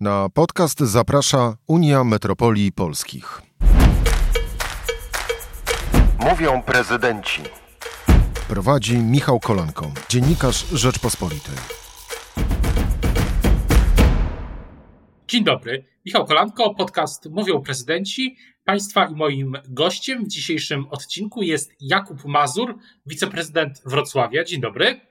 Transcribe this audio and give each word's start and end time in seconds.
Na 0.00 0.28
podcast 0.28 0.80
zaprasza 0.80 1.56
Unia 1.66 2.04
Metropolii 2.04 2.72
Polskich. 2.72 3.42
Mówią 6.20 6.62
prezydenci. 6.62 7.42
Prowadzi 8.48 8.98
Michał 8.98 9.40
Kolanko, 9.40 9.90
dziennikarz 10.08 10.66
Rzeczpospolitej. 10.72 11.54
Dzień 15.28 15.44
dobry, 15.44 15.84
Michał 16.06 16.26
Kolanko, 16.26 16.74
podcast 16.74 17.30
Mówią 17.30 17.60
prezydenci. 17.62 18.36
Państwa 18.64 19.06
i 19.06 19.14
moim 19.14 19.52
gościem 19.68 20.24
w 20.24 20.28
dzisiejszym 20.28 20.86
odcinku 20.90 21.42
jest 21.42 21.72
Jakub 21.80 22.24
Mazur, 22.24 22.78
wiceprezydent 23.06 23.82
Wrocławia. 23.86 24.44
Dzień 24.44 24.60
dobry. 24.60 25.07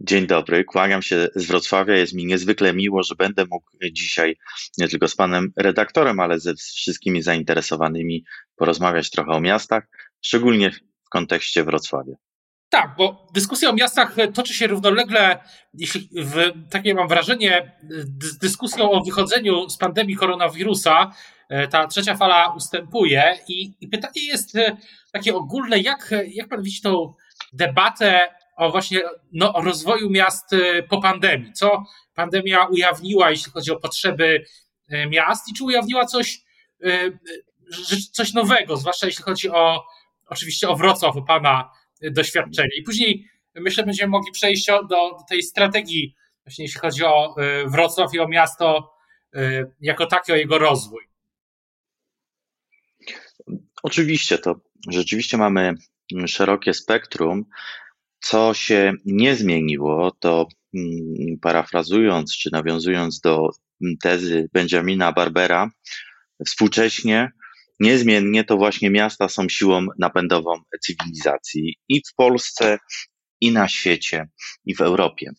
Dzień 0.00 0.26
dobry, 0.26 0.64
kłaniam 0.64 1.02
się 1.02 1.28
z 1.34 1.46
Wrocławia. 1.46 1.96
Jest 1.96 2.14
mi 2.14 2.26
niezwykle 2.26 2.74
miło, 2.74 3.02
że 3.02 3.14
będę 3.14 3.44
mógł 3.50 3.70
dzisiaj 3.92 4.36
nie 4.78 4.88
tylko 4.88 5.08
z 5.08 5.16
panem 5.16 5.52
redaktorem, 5.56 6.20
ale 6.20 6.40
ze 6.40 6.54
wszystkimi 6.54 7.22
zainteresowanymi 7.22 8.24
porozmawiać 8.56 9.10
trochę 9.10 9.30
o 9.30 9.40
miastach, 9.40 9.88
szczególnie 10.22 10.70
w 11.06 11.08
kontekście 11.10 11.64
Wrocławia. 11.64 12.14
Tak, 12.70 12.94
bo 12.98 13.26
dyskusja 13.34 13.70
o 13.70 13.72
miastach 13.72 14.16
toczy 14.34 14.54
się 14.54 14.66
równolegle, 14.66 15.38
jeśli 15.74 16.08
w, 16.14 16.52
takie 16.70 16.94
mam 16.94 17.08
wrażenie, 17.08 17.72
z 18.22 18.38
dyskusją 18.38 18.90
o 18.90 19.04
wychodzeniu 19.04 19.68
z 19.68 19.76
pandemii 19.76 20.16
koronawirusa. 20.16 21.12
E, 21.48 21.68
ta 21.68 21.86
trzecia 21.86 22.16
fala 22.16 22.54
ustępuje 22.54 23.38
i, 23.48 23.74
i 23.80 23.88
pytanie 23.88 24.26
jest 24.26 24.56
e, 24.56 24.76
takie 25.12 25.34
ogólne, 25.34 25.78
jak, 25.78 26.14
jak 26.26 26.48
pan 26.48 26.62
widzi 26.62 26.82
tą 26.82 27.14
debatę 27.52 28.37
o 28.58 28.70
właśnie 28.70 29.00
no, 29.32 29.54
o 29.54 29.62
rozwoju 29.62 30.10
miast 30.10 30.52
y, 30.52 30.86
po 30.90 31.00
pandemii. 31.00 31.52
Co 31.52 31.84
pandemia 32.14 32.66
ujawniła, 32.66 33.30
jeśli 33.30 33.52
chodzi 33.52 33.70
o 33.70 33.76
potrzeby 33.76 34.44
y, 34.92 35.06
miast 35.06 35.48
i 35.48 35.54
czy 35.54 35.64
ujawniła 35.64 36.04
coś, 36.04 36.40
y, 36.84 37.18
coś 38.12 38.32
nowego, 38.32 38.76
zwłaszcza 38.76 39.06
jeśli 39.06 39.24
chodzi 39.24 39.50
o 39.50 39.84
oczywiście 40.26 40.68
o 40.68 40.76
Wrocław, 40.76 41.16
o 41.16 41.22
Pana 41.22 41.70
doświadczenie. 42.02 42.76
I 42.78 42.82
później 42.82 43.28
myślę, 43.54 43.84
będziemy 43.84 44.10
mogli 44.10 44.32
przejść 44.32 44.66
do, 44.66 45.16
tej 45.28 45.42
strategii, 45.42 46.14
właśnie 46.44 46.64
jeśli 46.64 46.80
chodzi 46.80 47.04
o 47.04 47.34
Wrocław 47.66 48.14
i 48.14 48.20
o 48.20 48.28
miasto 48.28 48.94
jako 49.80 50.06
takie, 50.06 50.32
o 50.32 50.36
jego 50.36 50.58
rozwój. 50.58 51.08
Oczywiście, 53.82 54.38
to 54.38 54.60
rzeczywiście 54.90 55.36
mamy 55.36 55.74
szerokie 56.26 56.74
spektrum 56.74 57.44
co 58.20 58.54
się 58.54 58.92
nie 59.04 59.36
zmieniło, 59.36 60.10
to 60.10 60.48
mm, 60.74 61.38
parafrazując 61.42 62.36
czy 62.36 62.50
nawiązując 62.52 63.20
do 63.20 63.48
mm, 63.82 63.96
tezy 64.02 64.48
Benjamina 64.52 65.12
Barbera, 65.12 65.70
współcześnie 66.46 67.32
niezmiennie 67.80 68.44
to 68.44 68.56
właśnie 68.56 68.90
miasta 68.90 69.28
są 69.28 69.48
siłą 69.48 69.86
napędową 69.98 70.50
cywilizacji 70.80 71.76
i 71.88 72.00
w 72.00 72.14
Polsce, 72.16 72.78
i 73.40 73.52
na 73.52 73.68
świecie, 73.68 74.28
i 74.64 74.74
w 74.74 74.80
Europie. 74.80 75.30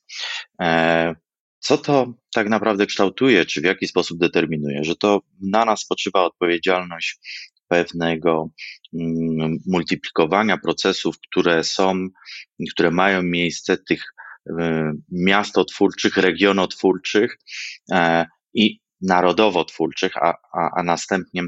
E, 0.62 1.16
co 1.60 1.78
to 1.78 2.14
tak 2.34 2.50
naprawdę 2.50 2.86
kształtuje, 2.86 3.46
czy 3.46 3.62
w 3.62 3.64
jaki 3.64 3.88
sposób 3.88 4.20
determinuje? 4.20 4.84
Że 4.84 4.96
to 4.96 5.22
na 5.42 5.66
nas 5.66 5.82
spoczywa 5.82 6.24
odpowiedzialność 6.24 7.20
pewnego 7.70 8.50
mm, 8.94 9.58
multiplikowania 9.68 10.58
procesów, 10.58 11.16
które 11.32 11.64
są, 11.64 12.08
które 12.72 12.92
mają 12.92 13.24
miejsce, 13.24 13.78
tych 13.78 14.04
y, 14.50 14.54
miastotwórczych, 15.12 16.18
regionotwórczych 16.18 17.38
e, 17.92 18.26
i 18.54 18.80
narodowotwórczych, 19.02 20.18
a, 20.18 20.34
a, 20.54 20.70
a 20.76 20.84
następnie 20.84 21.44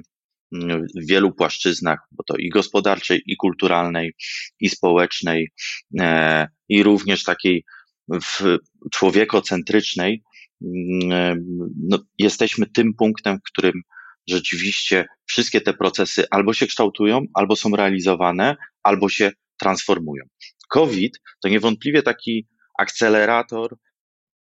mm, 0.54 0.86
w 0.96 1.08
wielu 1.10 1.32
płaszczyznach, 1.32 2.00
bo 2.12 2.24
to 2.24 2.38
i 2.38 2.50
gospodarczej, 2.50 3.22
i 3.26 3.36
kulturalnej, 3.36 4.14
i 4.60 4.70
społecznej, 4.70 5.52
e, 6.00 6.48
i 6.70 6.84
również 6.84 7.24
takiej 7.24 7.64
w 8.10 8.58
człowiekocentrycznej, 8.92 10.24
mm, 10.62 11.46
no, 11.90 12.00
jesteśmy 12.18 12.66
tym 12.66 12.94
punktem, 12.94 13.38
w 13.38 13.52
którym 13.52 13.81
rzeczywiście 14.28 15.06
wszystkie 15.26 15.62
te 15.62 15.74
procesy 15.74 16.26
albo 16.32 16.54
się 16.54 16.68
kształtują, 16.68 17.26
albo 17.34 17.56
są 17.56 17.76
realizowane, 17.76 18.56
albo 18.84 19.09
się 19.09 19.32
transformują. 19.59 20.24
COVID 20.70 21.20
to 21.44 21.50
niewątpliwie 21.50 22.04
taki 22.04 22.48
akcelerator 22.80 23.78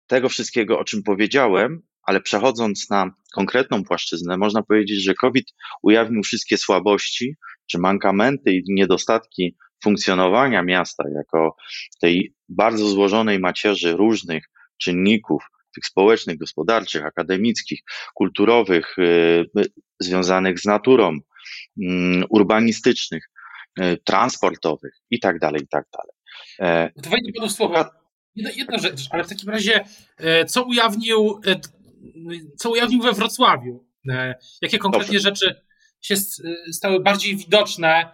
tego 0.06 0.28
wszystkiego, 0.28 0.78
o 0.78 0.84
czym 0.84 1.02
powiedziałem, 1.02 1.82
ale 2.02 2.20
przechodząc 2.20 2.90
na 2.90 3.10
konkretną 3.34 3.84
płaszczyznę, 3.84 4.36
można 4.36 4.62
powiedzieć, 4.62 5.04
że 5.04 5.14
COVID 5.14 5.46
ujawnił 5.82 6.22
wszystkie 6.22 6.58
słabości 6.58 7.36
czy 7.70 7.78
mankamenty 7.78 8.52
i 8.52 8.62
niedostatki 8.68 9.56
funkcjonowania 9.82 10.62
miasta 10.62 11.04
jako 11.16 11.56
tej 12.00 12.34
bardzo 12.48 12.88
złożonej 12.88 13.38
macierzy 13.38 13.96
różnych 13.96 14.44
czynników, 14.78 15.42
tych 15.74 15.86
społecznych, 15.86 16.38
gospodarczych, 16.38 17.04
akademickich, 17.04 17.80
kulturowych, 18.14 18.98
y, 18.98 19.44
związanych 20.00 20.60
z 20.60 20.64
naturą, 20.64 21.18
mm, 21.82 22.24
urbanistycznych, 22.28 23.30
y, 23.80 23.98
transportowych 24.04 24.94
i 25.10 25.20
tak 25.20 25.38
dalej, 25.38 25.62
i 25.62 25.68
tak 25.68 25.84
dalej. 25.92 26.22
E, 26.58 26.90
to 27.02 27.10
panu 27.36 27.50
słowo. 27.50 27.84
Jedna, 28.34 28.50
jedna 28.56 28.78
rzecz, 28.78 29.00
ale 29.10 29.24
w 29.24 29.28
takim 29.28 29.48
razie, 29.48 29.84
e, 30.16 30.44
co 30.44 30.62
ujawnił, 30.62 31.40
e, 31.46 31.60
co 32.56 32.70
ujawnił 32.70 33.02
we 33.02 33.12
Wrocławiu? 33.12 33.86
Jakie 34.62 34.78
konkretnie 34.78 35.18
Dobrze. 35.18 35.28
rzeczy 35.28 35.62
się 36.00 36.16
stały 36.72 37.00
bardziej 37.00 37.36
widoczne 37.36 38.12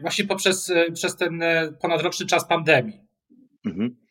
właśnie 0.00 0.24
poprzez 0.24 0.72
przez 0.94 1.16
ten 1.16 1.42
ponadroczny 1.80 2.26
czas 2.26 2.48
pandemii? 2.48 3.00
Mhm 3.66 4.01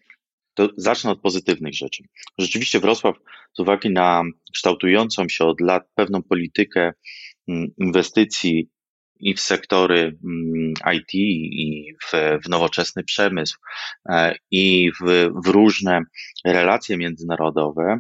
to 0.68 0.74
zacznę 0.78 1.12
od 1.12 1.22
pozytywnych 1.22 1.74
rzeczy. 1.74 2.04
Rzeczywiście 2.38 2.80
Wrocław, 2.80 3.16
z 3.54 3.60
uwagi 3.60 3.90
na 3.90 4.24
kształtującą 4.54 5.30
się 5.30 5.46
od 5.46 5.62
lat 5.62 5.84
pewną 5.96 6.24
politykę 6.24 6.94
mm, 7.48 7.68
inwestycji 7.78 8.70
i 9.20 9.34
w 9.34 9.40
sektory 9.40 10.18
mm, 10.24 10.74
IT, 10.96 11.14
i 11.14 11.94
w, 12.04 12.40
w 12.46 12.50
nowoczesny 12.50 13.04
przemysł, 13.04 13.58
e, 14.10 14.36
i 14.52 14.92
w, 15.02 15.30
w 15.46 15.48
różne 15.48 16.02
relacje 16.46 16.98
międzynarodowe, 16.98 18.00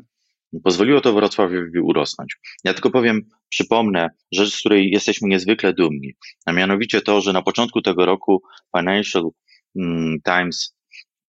pozwoliło 0.63 1.01
to 1.01 1.13
Wrocławiowi 1.13 1.79
urosnąć. 1.79 2.35
Ja 2.63 2.73
tylko 2.73 2.89
powiem, 2.89 3.21
przypomnę 3.49 4.09
rzecz, 4.31 4.53
z 4.53 4.59
której 4.59 4.91
jesteśmy 4.91 5.29
niezwykle 5.29 5.73
dumni, 5.73 6.13
a 6.45 6.51
mianowicie 6.51 7.01
to, 7.01 7.21
że 7.21 7.33
na 7.33 7.41
początku 7.41 7.81
tego 7.81 8.05
roku 8.05 8.41
Financial 8.77 9.29
mm, 9.75 10.17
Times 10.25 10.75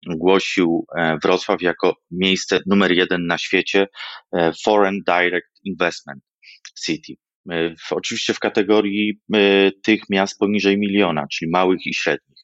głosił 0.07 0.87
e, 0.97 1.19
Wrocław 1.23 1.63
jako 1.63 1.97
miejsce 2.11 2.61
numer 2.67 2.93
jeden 2.93 3.27
na 3.27 3.39
świecie 3.39 3.89
e, 4.33 4.53
Foreign 4.65 4.99
Direct 5.07 5.61
Investment 5.65 6.23
City. 6.85 7.15
E, 7.51 7.75
oczywiście 7.91 8.35
w 8.35 8.39
kategorii 8.39 9.21
tych 9.83 10.01
miast 10.11 10.39
poniżej 10.39 10.79
miliona, 10.79 11.27
czyli 11.33 11.51
małych 11.51 11.87
i 11.87 11.95
średnich. 11.95 12.39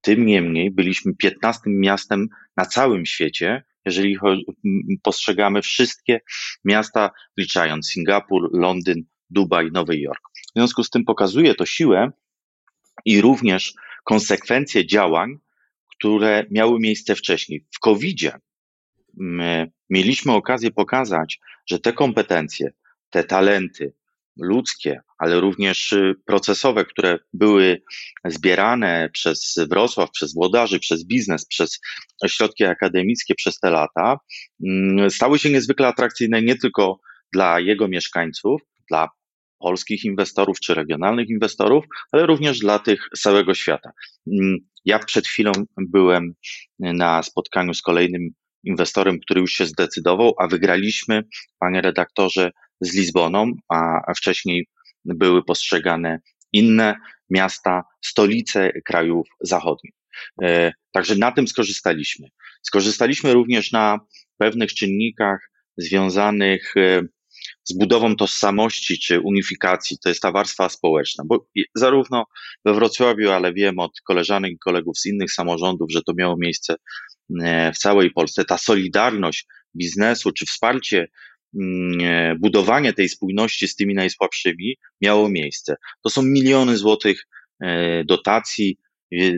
Tym 0.00 0.26
niemniej 0.26 0.70
byliśmy 0.70 1.12
15 1.16 1.60
miastem 1.66 2.26
na 2.56 2.64
całym 2.64 3.06
świecie, 3.06 3.62
jeżeli 3.84 4.18
postrzegamy 5.02 5.62
wszystkie 5.62 6.20
miasta, 6.64 7.10
wliczając 7.36 7.90
Singapur, 7.90 8.50
Londyn, 8.52 9.02
Dubaj, 9.30 9.70
Nowy 9.72 9.98
Jork. 9.98 10.20
W 10.34 10.58
związku 10.58 10.84
z 10.84 10.90
tym 10.90 11.04
pokazuje 11.04 11.54
to 11.54 11.66
siłę 11.66 12.10
i 13.04 13.20
również 13.20 13.72
konsekwencje 14.04 14.86
działań, 14.86 15.38
które 15.98 16.44
miały 16.50 16.80
miejsce 16.80 17.14
wcześniej. 17.14 17.66
W 17.74 17.78
COVID-zie 17.78 18.32
mieliśmy 19.90 20.32
okazję 20.32 20.70
pokazać, 20.70 21.40
że 21.66 21.78
te 21.78 21.92
kompetencje, 21.92 22.72
te 23.10 23.24
talenty 23.24 23.94
ludzkie, 24.36 25.00
ale 25.18 25.40
również 25.40 25.92
y, 25.92 26.14
procesowe, 26.24 26.84
które 26.84 27.18
były 27.32 27.82
zbierane 28.24 29.10
przez 29.12 29.58
Wrocław, 29.70 30.10
przez 30.10 30.34
włodarzy, 30.34 30.80
przez 30.80 31.04
biznes, 31.04 31.46
przez 31.46 31.80
ośrodki 32.22 32.64
akademickie 32.64 33.34
przez 33.34 33.58
te 33.58 33.70
lata, 33.70 34.18
stały 35.08 35.38
się 35.38 35.50
niezwykle 35.50 35.86
atrakcyjne 35.86 36.42
nie 36.42 36.56
tylko 36.56 37.00
dla 37.32 37.60
jego 37.60 37.88
mieszkańców, 37.88 38.60
dla 38.90 39.08
polskich 39.58 40.04
inwestorów 40.04 40.60
czy 40.60 40.74
regionalnych 40.74 41.28
inwestorów, 41.28 41.84
ale 42.12 42.26
również 42.26 42.58
dla 42.58 42.78
tych 42.78 43.08
całego 43.18 43.54
świata. 43.54 43.90
Ja 44.84 44.98
przed 44.98 45.26
chwilą 45.26 45.52
byłem 45.76 46.32
na 46.78 47.22
spotkaniu 47.22 47.74
z 47.74 47.82
kolejnym 47.82 48.28
inwestorem, 48.64 49.18
który 49.20 49.40
już 49.40 49.52
się 49.52 49.66
zdecydował, 49.66 50.34
a 50.38 50.46
wygraliśmy, 50.46 51.24
panie 51.58 51.80
redaktorze, 51.80 52.50
z 52.80 52.94
Lizboną, 52.94 53.52
a 53.68 54.14
wcześniej 54.16 54.68
były 55.04 55.44
postrzegane 55.44 56.20
inne 56.52 56.94
miasta, 57.30 57.82
stolice 58.04 58.72
krajów 58.84 59.28
zachodnich. 59.40 59.94
E, 60.42 60.72
także 60.92 61.14
na 61.16 61.32
tym 61.32 61.48
skorzystaliśmy. 61.48 62.28
Skorzystaliśmy 62.62 63.34
również 63.34 63.72
na 63.72 63.98
pewnych 64.38 64.74
czynnikach 64.74 65.50
związanych 65.76 66.76
e, 66.76 67.02
z 67.68 67.78
budową 67.78 68.16
tożsamości 68.16 68.98
czy 68.98 69.20
unifikacji, 69.20 69.98
to 70.02 70.08
jest 70.08 70.22
ta 70.22 70.32
warstwa 70.32 70.68
społeczna, 70.68 71.24
bo 71.26 71.46
zarówno 71.74 72.24
we 72.64 72.74
Wrocławiu, 72.74 73.30
ale 73.30 73.52
wiem 73.52 73.78
od 73.78 73.92
koleżanek 74.06 74.52
i 74.52 74.58
kolegów 74.58 74.98
z 74.98 75.06
innych 75.06 75.32
samorządów, 75.32 75.92
że 75.92 76.02
to 76.02 76.12
miało 76.16 76.36
miejsce 76.38 76.74
e, 77.42 77.72
w 77.72 77.78
całej 77.78 78.10
Polsce. 78.10 78.44
Ta 78.44 78.58
solidarność 78.58 79.46
biznesu 79.76 80.32
czy 80.32 80.46
wsparcie, 80.46 81.08
mm, 81.60 82.00
e, 82.00 82.36
budowanie 82.40 82.92
tej 82.92 83.08
spójności 83.08 83.68
z 83.68 83.76
tymi 83.76 83.94
najsłabszymi 83.94 84.76
miało 85.00 85.28
miejsce. 85.28 85.76
To 86.02 86.10
są 86.10 86.22
miliony 86.22 86.76
złotych 86.76 87.26
e, 87.62 88.04
dotacji, 88.04 88.78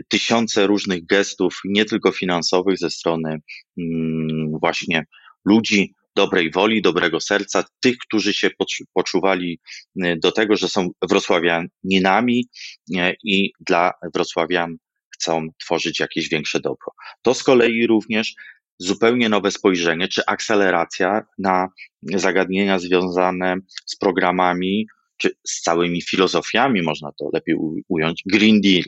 tysiące 0.07 0.67
różnych 0.67 1.05
gestów, 1.05 1.59
nie 1.65 1.85
tylko 1.85 2.11
finansowych, 2.11 2.77
ze 2.77 2.89
strony 2.89 3.37
mm, 3.77 4.51
właśnie 4.61 5.05
ludzi, 5.45 5.95
dobrej 6.15 6.51
woli, 6.51 6.81
dobrego 6.81 7.19
serca, 7.19 7.63
tych, 7.79 7.97
którzy 7.97 8.33
się 8.33 8.49
poczuwali 8.93 9.59
y, 10.03 10.17
do 10.21 10.31
tego, 10.31 10.55
że 10.55 10.67
są 10.67 10.89
wrocławianinami 11.09 12.49
y, 12.95 13.15
i 13.23 13.51
dla 13.59 13.91
wrocławian 14.13 14.75
chcą 15.13 15.47
tworzyć 15.57 15.99
jakieś 15.99 16.29
większe 16.29 16.59
dobro. 16.59 16.91
To 17.21 17.33
z 17.33 17.43
kolei 17.43 17.87
również 17.87 18.35
zupełnie 18.79 19.29
nowe 19.29 19.51
spojrzenie 19.51 20.07
czy 20.07 20.21
akceleracja 20.27 21.21
na 21.37 21.67
zagadnienia 22.03 22.79
związane 22.79 23.55
z 23.85 23.95
programami 23.95 24.87
czy 25.17 25.29
z 25.47 25.61
całymi 25.61 26.01
filozofiami, 26.01 26.81
można 26.81 27.11
to 27.19 27.29
lepiej 27.33 27.55
ująć, 27.87 28.23
Green 28.25 28.61
Deal, 28.61 28.83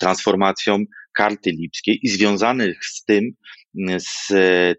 transformacją 0.00 0.84
karty 1.16 1.50
lipskiej 1.50 1.98
i 2.02 2.08
związanych 2.08 2.84
z 2.84 3.04
tym, 3.04 3.30
z 3.98 4.32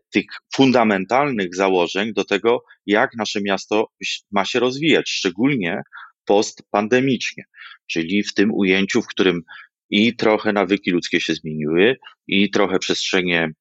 tych 0.09 0.25
fundamentalnych 0.55 1.55
założeń 1.55 2.13
do 2.13 2.25
tego, 2.25 2.63
jak 2.85 3.09
nasze 3.17 3.41
miasto 3.41 3.88
ma 4.31 4.45
się 4.45 4.59
rozwijać, 4.59 5.09
szczególnie 5.09 5.81
postpandemicznie, 6.25 7.44
czyli 7.88 8.23
w 8.23 8.33
tym 8.33 8.53
ujęciu, 8.53 9.01
w 9.01 9.07
którym 9.07 9.41
i 9.89 10.15
trochę 10.15 10.53
nawyki 10.53 10.91
ludzkie 10.91 11.21
się 11.21 11.33
zmieniły, 11.33 11.97
i 12.27 12.49
trochę 12.49 12.79
przestrzenie 12.79 13.51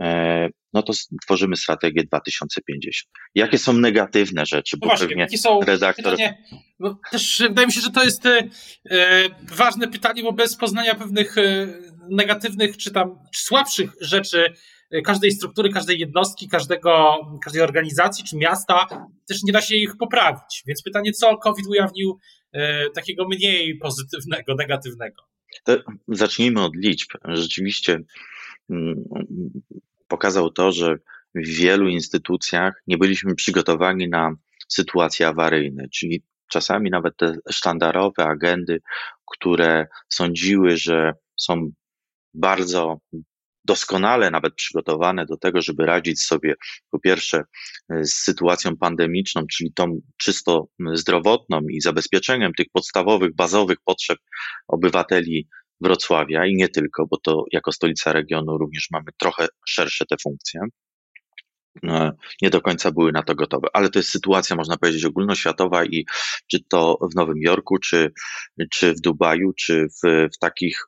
e, 0.02 0.50
no 0.74 0.84
to 0.84 0.94
tworzymy 1.26 1.56
strategię 1.56 2.04
2050. 2.04 3.12
Jakie 3.36 3.58
są 3.58 3.74
negatywne 3.74 4.46
rzeczy? 4.46 4.78
Bo 4.78 4.86
no 4.86 4.92
właśnie, 4.92 5.08
pewnie 5.08 5.38
są 5.38 5.62
redaktor... 5.62 6.12
Pytanie, 6.12 6.44
no 6.80 7.00
też 7.12 7.44
wydaje 7.48 7.68
mi 7.68 7.74
się, 7.74 7.82
że 7.82 7.90
to 7.90 8.04
jest 8.04 8.26
e, 8.26 8.50
ważne 9.44 9.88
pytanie, 9.88 10.24
bo 10.24 10.34
bez 10.34 10.58
poznania 10.58 10.96
pewnych 10.96 11.38
e, 11.38 11.68
negatywnych 12.10 12.78
czy 12.78 12.92
tam 12.92 13.20
czy 13.34 13.44
słabszych 13.44 13.92
rzeczy 14.02 14.54
każdej 15.02 15.32
struktury, 15.32 15.70
każdej 15.70 16.00
jednostki, 16.00 16.48
każdego, 16.50 17.16
każdej 17.44 17.62
organizacji 17.62 18.24
czy 18.24 18.38
miasta, 18.38 18.88
też 19.28 19.44
nie 19.44 19.54
da 19.54 19.62
się 19.62 19.76
ich 19.76 19.98
poprawić. 19.98 20.64
Więc 20.68 20.84
pytanie, 20.84 21.12
co 21.12 21.38
COVID 21.38 21.68
ujawnił 21.68 22.20
e, 22.52 22.90
takiego 22.90 23.28
mniej 23.28 23.78
pozytywnego, 23.78 24.56
negatywnego? 24.60 25.24
To 25.64 25.78
zacznijmy 26.08 26.62
od 26.62 26.76
liczb. 26.76 27.10
Rzeczywiście 27.26 28.00
mm, 28.70 29.04
pokazał 30.08 30.50
to, 30.50 30.72
że 30.72 30.96
w 31.36 31.48
wielu 31.48 31.88
instytucjach 31.88 32.84
nie 32.88 32.98
byliśmy 32.98 33.36
przygotowani 33.36 34.10
na 34.10 34.36
sytuacje 34.68 35.28
awaryjne, 35.28 35.90
czyli 35.90 36.24
czasami 36.48 36.90
nawet 36.90 37.18
te 37.18 37.36
sztandarowe 37.52 38.26
agendy, 38.26 38.82
które 39.32 39.88
sądziły, 40.10 40.78
że 40.78 41.14
są 41.40 41.72
bardzo 42.34 42.98
doskonale 43.66 44.32
nawet 44.32 44.56
przygotowane 44.56 45.26
do 45.26 45.38
tego, 45.38 45.62
żeby 45.62 45.86
radzić 45.86 46.22
sobie 46.22 46.56
po 46.92 47.00
pierwsze 47.00 47.44
z 47.90 48.14
sytuacją 48.14 48.78
pandemiczną, 48.78 49.46
czyli 49.52 49.74
tą 49.74 50.00
czysto 50.18 50.68
zdrowotną 50.94 51.60
i 51.70 51.82
zabezpieczeniem 51.82 52.52
tych 52.58 52.68
podstawowych, 52.74 53.36
bazowych 53.36 53.78
potrzeb 53.86 54.18
obywateli 54.68 55.48
Wrocławia 55.82 56.46
i 56.46 56.56
nie 56.56 56.70
tylko, 56.70 57.08
bo 57.08 57.18
to 57.18 57.46
jako 57.52 57.72
stolica 57.72 58.14
regionu 58.14 58.58
również 58.58 58.88
mamy 58.92 59.06
trochę 59.20 59.48
szersze 59.68 60.06
te 60.06 60.16
funkcje. 60.24 60.62
E, 61.84 62.12
nie 62.42 62.50
do 62.50 62.62
końca 62.62 62.92
były 62.92 63.12
na 63.12 63.24
to 63.24 63.36
gotowe, 63.36 63.68
ale 63.74 63.90
to 63.90 64.00
jest 64.00 64.10
sytuacja, 64.10 64.56
można 64.56 64.78
powiedzieć, 64.78 65.06
ogólnoświatowa 65.06 65.86
i 65.86 66.06
czy 66.52 66.64
to 66.70 66.98
w 67.12 67.16
Nowym 67.16 67.38
Jorku, 67.42 67.78
czy, 67.78 68.12
czy 68.72 68.94
w 68.94 69.02
Dubaju, 69.02 69.54
czy 69.54 69.88
w, 69.88 70.30
w 70.36 70.38
takich 70.40 70.88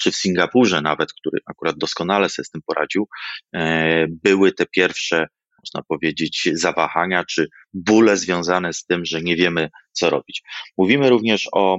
czy 0.00 0.10
w 0.10 0.16
Singapurze 0.16 0.82
nawet, 0.82 1.12
który 1.12 1.38
akurat 1.46 1.78
doskonale 1.78 2.28
sobie 2.28 2.44
z 2.44 2.50
tym 2.50 2.60
poradził, 2.66 3.08
e, 3.54 4.06
były 4.24 4.52
te 4.52 4.66
pierwsze, 4.66 5.26
można 5.64 5.82
powiedzieć, 5.88 6.48
zawahania 6.52 7.24
czy 7.24 7.48
bóle 7.74 8.16
związane 8.16 8.72
z 8.72 8.84
tym, 8.84 9.04
że 9.04 9.22
nie 9.22 9.36
wiemy, 9.36 9.70
co 9.92 10.10
robić. 10.10 10.42
Mówimy 10.78 11.10
również 11.10 11.48
o 11.52 11.78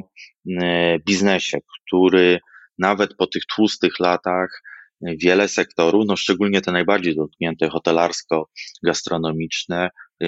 e, 0.62 0.98
biznesie, 1.08 1.58
który 1.88 2.40
nawet 2.78 3.16
po 3.16 3.28
tych 3.28 3.44
tłustych 3.56 4.00
latach 4.00 4.62
wiele 5.02 5.48
sektorów, 5.48 6.06
no 6.08 6.16
szczególnie 6.16 6.62
te 6.62 6.72
najbardziej 6.72 7.16
dotknięte 7.16 7.70
hotelarsko-gastronomiczne, 7.70 9.90
e, 10.24 10.28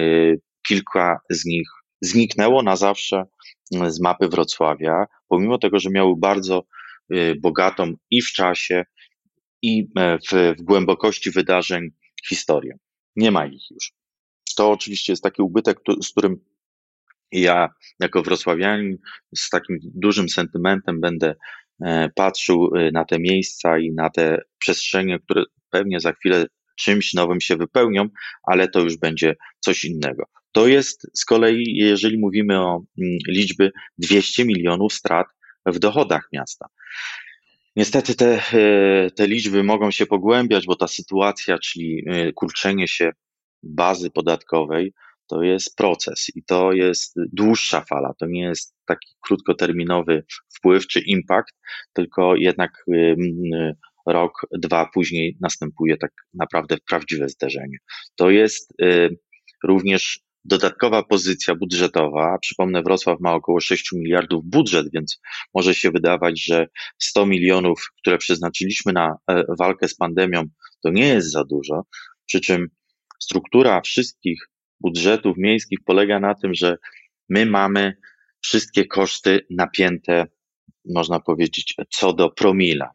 kilka 0.66 1.20
z 1.30 1.44
nich 1.44 1.68
zniknęło 2.00 2.62
na 2.62 2.76
zawsze 2.76 3.24
z 3.70 4.00
mapy 4.00 4.28
Wrocławia, 4.28 5.04
pomimo 5.28 5.58
tego, 5.58 5.78
że 5.78 5.90
miały 5.90 6.14
bardzo 6.18 6.62
bogatą 7.40 7.92
i 8.10 8.22
w 8.22 8.32
czasie, 8.32 8.84
i 9.62 9.88
e, 9.98 10.18
w, 10.18 10.56
w 10.58 10.62
głębokości 10.62 11.30
wydarzeń 11.30 11.90
historię. 12.28 12.78
Nie 13.16 13.30
ma 13.30 13.46
ich 13.46 13.70
już. 13.70 13.92
To 14.56 14.70
oczywiście 14.70 15.12
jest 15.12 15.22
taki 15.22 15.42
ubytek, 15.42 15.78
z 16.02 16.10
którym 16.10 16.36
ja 17.32 17.68
jako 18.00 18.22
wrocławianin 18.22 18.98
z 19.36 19.50
takim 19.50 19.78
dużym 19.82 20.28
sentymentem 20.28 21.00
będę 21.00 21.34
e, 21.84 22.10
patrzył 22.14 22.70
e, 22.76 22.90
na 22.90 23.04
te 23.04 23.18
miejsca 23.18 23.78
i 23.78 23.92
na 23.92 24.10
te 24.10 24.42
przestrzenie, 24.58 25.18
które 25.18 25.44
pewnie 25.70 26.00
za 26.00 26.12
chwilę 26.12 26.46
czymś 26.78 27.14
nowym 27.14 27.40
się 27.40 27.56
wypełnią, 27.56 28.08
ale 28.42 28.68
to 28.68 28.80
już 28.80 28.96
będzie 28.96 29.36
coś 29.60 29.84
innego. 29.84 30.24
To 30.52 30.66
jest 30.66 31.06
z 31.14 31.24
kolei, 31.24 31.64
jeżeli 31.76 32.18
mówimy 32.18 32.60
o 32.60 32.84
mm, 32.98 33.18
liczby 33.28 33.70
200 33.98 34.44
milionów 34.44 34.92
strat 34.92 35.26
w 35.66 35.78
dochodach 35.78 36.28
miasta. 36.32 36.66
Niestety 37.76 38.14
te, 38.14 38.42
e, 38.52 39.10
te 39.10 39.26
liczby 39.26 39.62
mogą 39.62 39.90
się 39.90 40.06
pogłębiać, 40.06 40.66
bo 40.66 40.76
ta 40.76 40.88
sytuacja, 40.88 41.58
czyli 41.58 42.04
e, 42.06 42.32
kurczenie 42.32 42.88
się 42.88 43.10
bazy 43.62 44.10
podatkowej, 44.10 44.92
to 45.28 45.42
jest 45.42 45.76
proces 45.76 46.26
i 46.34 46.44
to 46.44 46.72
jest 46.72 47.14
dłuższa 47.32 47.80
fala. 47.80 48.14
To 48.18 48.26
nie 48.26 48.42
jest 48.42 48.74
taki 48.86 49.08
krótkoterminowy 49.20 50.24
wpływ 50.58 50.86
czy 50.86 51.00
impact, 51.00 51.54
tylko 51.92 52.36
jednak 52.36 52.84
e, 52.94 53.72
rok, 54.06 54.46
dwa 54.52 54.90
później 54.94 55.36
następuje 55.40 55.96
tak 55.96 56.12
naprawdę 56.34 56.76
prawdziwe 56.88 57.28
zderzenie. 57.28 57.78
To 58.16 58.30
jest 58.30 58.74
również 59.64 60.20
dodatkowa 60.44 61.02
pozycja 61.02 61.54
budżetowa. 61.54 62.38
Przypomnę, 62.40 62.82
Wrocław 62.82 63.20
ma 63.20 63.34
około 63.34 63.60
6 63.60 63.92
miliardów 63.92 64.44
budżet, 64.44 64.86
więc 64.92 65.20
może 65.54 65.74
się 65.74 65.90
wydawać, 65.90 66.44
że 66.44 66.66
100 66.98 67.26
milionów, 67.26 67.92
które 67.98 68.18
przeznaczyliśmy 68.18 68.92
na 68.92 69.16
e, 69.30 69.44
walkę 69.58 69.88
z 69.88 69.94
pandemią, 69.94 70.44
to 70.82 70.90
nie 70.90 71.06
jest 71.06 71.32
za 71.32 71.44
dużo. 71.44 71.82
Przy 72.26 72.40
czym 72.40 72.68
struktura 73.20 73.80
wszystkich 73.80 74.48
budżetów 74.80 75.36
miejskich 75.38 75.78
polega 75.84 76.20
na 76.20 76.34
tym, 76.34 76.54
że 76.54 76.76
my 77.28 77.46
mamy 77.46 77.96
wszystkie 78.42 78.86
koszty 78.86 79.46
napięte, 79.50 80.26
można 80.94 81.20
powiedzieć, 81.20 81.74
co 81.90 82.12
do 82.12 82.30
promila, 82.30 82.90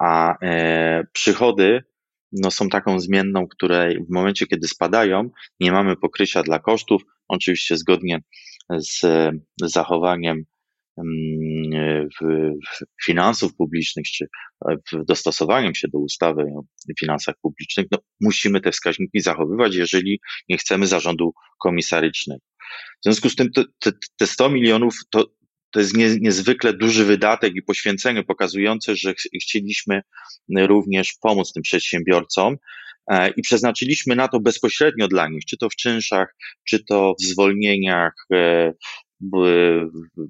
a 0.00 0.34
e, 0.42 1.04
przychody 1.12 1.84
no, 2.32 2.50
są 2.50 2.68
taką 2.68 3.00
zmienną, 3.00 3.48
której 3.48 4.04
w 4.04 4.10
momencie, 4.10 4.46
kiedy 4.46 4.68
spadają, 4.68 5.30
nie 5.60 5.72
mamy 5.72 5.96
pokrycia 5.96 6.42
dla 6.42 6.58
kosztów, 6.58 7.02
oczywiście 7.28 7.76
zgodnie 7.76 8.20
z, 8.70 9.00
z 9.62 9.72
zachowaniem 9.72 10.44
mm, 10.98 12.08
finansów 13.04 13.54
publicznych, 13.56 14.06
czy 14.06 14.26
dostosowaniem 15.08 15.74
się 15.74 15.88
do 15.88 15.98
ustawy 15.98 16.42
o 16.42 16.62
finansach 17.00 17.34
publicznych, 17.42 17.86
no, 17.90 17.98
musimy 18.20 18.60
te 18.60 18.72
wskaźniki 18.72 19.20
zachowywać, 19.20 19.74
jeżeli 19.74 20.20
nie 20.48 20.58
chcemy 20.58 20.86
zarządu 20.86 21.32
komisarycznego. 21.60 22.40
W 23.00 23.04
związku 23.04 23.28
z 23.28 23.36
tym 23.36 23.48
te, 23.52 23.92
te 24.16 24.26
100 24.26 24.50
milionów 24.50 24.94
to, 25.10 25.26
to 25.72 25.80
jest 25.80 25.96
nie, 25.96 26.16
niezwykle 26.20 26.72
duży 26.72 27.04
wydatek 27.04 27.54
i 27.56 27.62
poświęcenie 27.62 28.22
pokazujące, 28.22 28.96
że 28.96 29.14
ch 29.14 29.28
chcieliśmy 29.42 30.02
również 30.56 31.14
pomóc 31.20 31.52
tym 31.52 31.62
przedsiębiorcom 31.62 32.56
e, 33.10 33.30
i 33.30 33.42
przeznaczyliśmy 33.42 34.16
na 34.16 34.28
to 34.28 34.40
bezpośrednio 34.40 35.08
dla 35.08 35.28
nich, 35.28 35.44
czy 35.44 35.56
to 35.56 35.68
w 35.70 35.76
czynszach, 35.76 36.36
czy 36.68 36.84
to 36.84 37.14
w 37.20 37.24
zwolnieniach 37.24 38.14
e, 38.32 38.72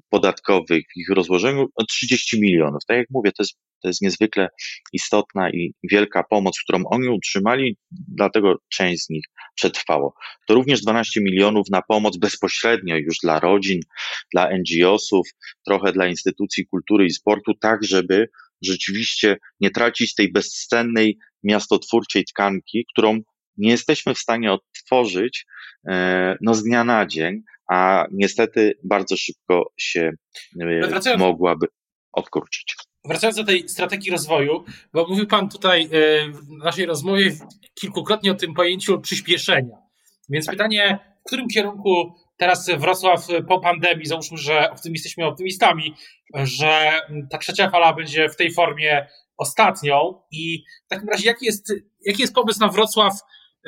podatkowych, 0.09 0.83
ich 0.95 1.09
rozłożeniu, 1.09 1.67
30 1.89 2.41
milionów. 2.41 2.85
Tak 2.87 2.97
jak 2.97 3.07
mówię, 3.09 3.31
to 3.31 3.43
jest 3.43 3.57
to 3.83 3.87
jest 3.89 4.01
niezwykle 4.01 4.49
istotna 4.93 5.49
i 5.49 5.73
wielka 5.91 6.23
pomoc, 6.23 6.59
którą 6.63 6.83
oni 6.85 7.09
utrzymali, 7.09 7.77
dlatego 7.91 8.55
część 8.69 9.05
z 9.05 9.09
nich 9.09 9.23
przetrwało. 9.55 10.13
To 10.47 10.53
również 10.53 10.81
12 10.81 11.21
milionów 11.21 11.67
na 11.71 11.81
pomoc 11.81 12.17
bezpośrednio 12.17 12.97
już 12.97 13.17
dla 13.23 13.39
rodzin, 13.39 13.79
dla 14.33 14.49
NGO-sów, 14.57 15.27
trochę 15.65 15.91
dla 15.91 16.07
instytucji 16.07 16.65
kultury 16.65 17.05
i 17.05 17.11
sportu, 17.11 17.53
tak 17.61 17.83
żeby 17.83 18.29
rzeczywiście 18.61 19.37
nie 19.59 19.71
tracić 19.71 20.15
tej 20.15 20.31
bezcennej 20.31 21.17
miastotwórczej 21.43 22.25
tkanki, 22.25 22.85
którą 22.93 23.19
nie 23.57 23.71
jesteśmy 23.71 24.13
w 24.13 24.19
stanie 24.19 24.51
odtworzyć 24.51 25.45
e, 25.87 26.35
no, 26.41 26.53
z 26.53 26.63
dnia 26.63 26.83
na 26.83 27.05
dzień, 27.05 27.41
a 27.69 28.05
niestety 28.11 28.73
bardzo 28.83 29.17
szybko 29.17 29.73
się 29.77 30.11
e, 30.61 31.17
mogłaby 31.17 31.67
odkurczyć 32.13 32.75
wracając 33.05 33.37
do 33.37 33.43
tej 33.43 33.69
strategii 33.69 34.11
rozwoju, 34.11 34.63
bo 34.93 35.07
mówił 35.07 35.27
Pan 35.27 35.49
tutaj 35.49 35.83
e, 35.83 35.87
w 36.31 36.49
naszej 36.49 36.85
rozmowie 36.85 37.31
kilkukrotnie 37.73 38.31
o 38.31 38.35
tym 38.35 38.53
pojęciu 38.53 39.01
przyspieszenia. 39.01 39.77
Więc 40.29 40.47
pytanie, 40.47 40.99
w 41.21 41.27
którym 41.27 41.47
kierunku 41.47 42.13
teraz 42.37 42.69
Wrocław 42.77 43.27
po 43.47 43.59
pandemii, 43.59 44.05
załóżmy, 44.05 44.37
że 44.37 44.69
jesteśmy 44.85 45.25
optymistami, 45.25 45.93
że 46.35 46.91
ta 47.31 47.37
trzecia 47.37 47.69
fala 47.69 47.93
będzie 47.93 48.29
w 48.29 48.35
tej 48.35 48.51
formie 48.51 49.07
ostatnią 49.37 50.21
i 50.31 50.63
w 50.85 50.89
takim 50.89 51.09
razie 51.09 51.27
jaki 51.27 51.45
jest, 51.45 51.73
jaki 52.05 52.21
jest 52.21 52.33
pomysł 52.33 52.59
na 52.59 52.67
Wrocław 52.67 53.13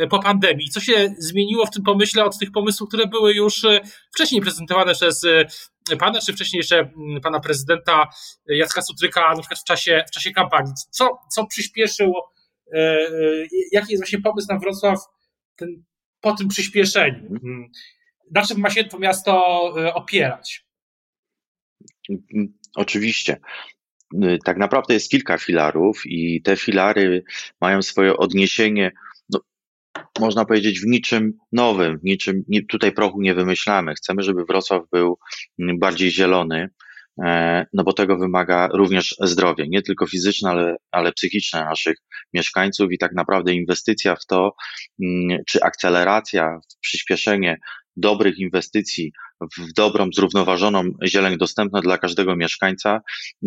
po 0.10 0.20
pandemii. 0.20 0.70
Co 0.70 0.80
się 0.80 1.16
zmieniło 1.18 1.66
w 1.66 1.72
tym 1.72 1.84
pomyśle 1.84 2.26
od 2.26 2.40
tych 2.40 2.52
pomysłów, 2.52 2.90
które 2.90 3.08
były 3.08 3.34
już 3.34 3.66
e, 3.66 3.82
wcześniej 4.14 4.42
prezentowane 4.42 4.94
przez 4.94 5.24
e, 5.24 5.96
pana, 5.96 6.20
czy 6.22 6.34
wcześniej 6.34 6.58
jeszcze 6.58 6.80
mm, 6.80 7.22
pana 7.22 7.40
prezydenta 7.40 8.10
Jacka 8.48 8.82
Sutryka, 8.82 9.22
na 9.22 9.40
przykład 9.40 9.60
w 9.60 9.64
czasie, 9.64 10.04
w 10.08 10.12
czasie 10.12 10.32
kampanii? 10.32 10.74
Co, 10.90 11.18
co 11.32 11.48
przyspieszyło, 11.48 12.34
jaki 13.72 13.92
jest 13.92 14.04
właśnie 14.04 14.22
pomysł 14.22 14.48
na 14.50 14.60
Wrocław 14.60 15.00
ten, 15.56 15.84
po 16.22 16.36
tym 16.36 16.48
przyspieszeniu? 16.48 17.28
Mm. 17.28 17.72
Na 18.32 18.42
czym 18.46 18.60
ma 18.60 18.70
się 18.70 18.84
to 18.84 19.00
miasto 19.00 19.64
opierać? 19.94 20.66
Oczywiście. 22.76 23.38
Tak 24.46 24.58
naprawdę 24.58 24.94
jest 24.94 25.12
kilka 25.12 25.38
filarów 25.38 26.02
i 26.06 26.42
te 26.42 26.56
filary 26.56 27.24
mają 27.62 27.82
swoje 27.82 28.18
odniesienie 28.18 28.92
można 30.20 30.46
powiedzieć, 30.46 30.80
w 30.82 30.86
niczym 30.86 31.34
nowym, 31.52 32.00
w 32.00 32.04
niczym, 32.04 32.44
tutaj 32.70 32.92
prochu 32.92 33.22
nie 33.22 33.34
wymyślamy. 33.34 33.94
Chcemy, 33.94 34.24
żeby 34.24 34.46
Wrocław 34.46 34.84
był 34.92 35.18
bardziej 35.80 36.12
zielony, 36.12 36.70
e, 37.26 37.66
no 37.74 37.84
bo 37.84 37.94
tego 37.94 38.18
wymaga 38.18 38.68
również 38.74 39.16
zdrowie, 39.22 39.66
nie 39.68 39.82
tylko 39.82 40.08
fizyczne, 40.08 40.50
ale, 40.50 40.76
ale 40.92 41.12
psychiczne 41.12 41.66
naszych 41.66 41.98
mieszkańców 42.34 42.92
i 42.92 42.98
tak 42.98 43.12
naprawdę 43.14 43.54
inwestycja 43.54 44.16
w 44.16 44.26
to, 44.26 44.56
mm, 45.04 45.44
czy 45.48 45.64
akceleracja, 45.64 46.60
przyspieszenie 46.82 47.58
dobrych 47.96 48.40
inwestycji 48.40 49.12
w 49.58 49.74
dobrą, 49.74 50.10
zrównoważoną 50.16 50.84
zieleń 51.06 51.38
dostępną 51.38 51.82
dla 51.82 51.98
każdego 51.98 52.36
mieszkańca 52.36 53.02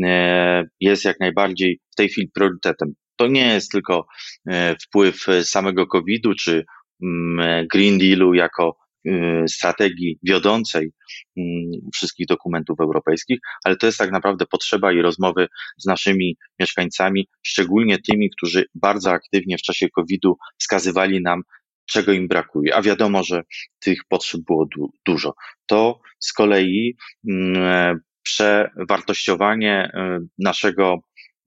e, 0.04 0.64
jest 0.80 1.04
jak 1.04 1.20
najbardziej 1.20 1.80
w 1.92 1.94
tej 1.94 2.08
chwili 2.08 2.30
priorytetem 2.34 2.94
to 3.18 3.26
nie 3.26 3.54
jest 3.54 3.70
tylko 3.72 4.06
e, 4.48 4.76
wpływ 4.76 5.26
samego 5.42 5.86
COVID-u 5.86 6.34
czy 6.34 6.64
mm, 7.02 7.66
Green 7.72 7.98
Dealu 7.98 8.34
jako 8.34 8.76
e, 9.06 9.48
strategii 9.48 10.18
wiodącej 10.22 10.92
mm, 11.36 11.70
wszystkich 11.94 12.26
dokumentów 12.26 12.80
europejskich, 12.80 13.38
ale 13.64 13.76
to 13.76 13.86
jest 13.86 13.98
tak 13.98 14.10
naprawdę 14.10 14.46
potrzeba 14.46 14.92
i 14.92 15.02
rozmowy 15.02 15.48
z 15.78 15.86
naszymi 15.86 16.36
mieszkańcami, 16.60 17.28
szczególnie 17.42 17.98
tymi, 17.98 18.30
którzy 18.30 18.64
bardzo 18.74 19.10
aktywnie 19.10 19.58
w 19.58 19.62
czasie 19.62 19.88
COVID-u 19.88 20.36
wskazywali 20.58 21.22
nam, 21.22 21.42
czego 21.90 22.12
im 22.12 22.28
brakuje, 22.28 22.74
a 22.74 22.82
wiadomo, 22.82 23.22
że 23.22 23.42
tych 23.80 24.00
potrzeb 24.08 24.40
było 24.46 24.66
du 24.76 24.90
dużo. 25.06 25.34
To 25.66 26.00
z 26.18 26.32
kolei 26.32 26.96
mm, 27.28 27.62
e, 27.62 27.98
przewartościowanie 28.22 29.90
naszego 30.38 30.98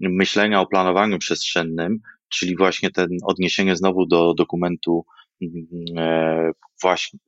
myślenia 0.10 0.62
o 0.62 0.67
planowaniu 0.67 1.20
przestrzennym, 1.20 2.00
czyli 2.29 2.58
właśnie 2.58 2.91
ten 2.91 3.10
odniesienie 3.24 3.75
znowu 3.75 4.05
do 4.05 4.34
dokumentu 4.34 5.05
mm, 5.41 5.51
e, 5.98 6.51
właśnie 6.81 7.20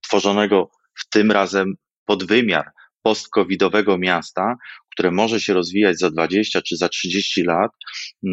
tworzonego 0.00 0.70
w 0.94 1.08
tym 1.08 1.30
razem 1.30 1.74
pod 2.04 2.24
wymiar 2.24 2.70
post-covidowego 3.02 3.98
miasta, 3.98 4.56
które 4.98 5.10
może 5.10 5.40
się 5.40 5.54
rozwijać 5.54 5.98
za 5.98 6.10
20 6.10 6.62
czy 6.62 6.76
za 6.76 6.88
30 6.88 7.42
lat 7.42 7.70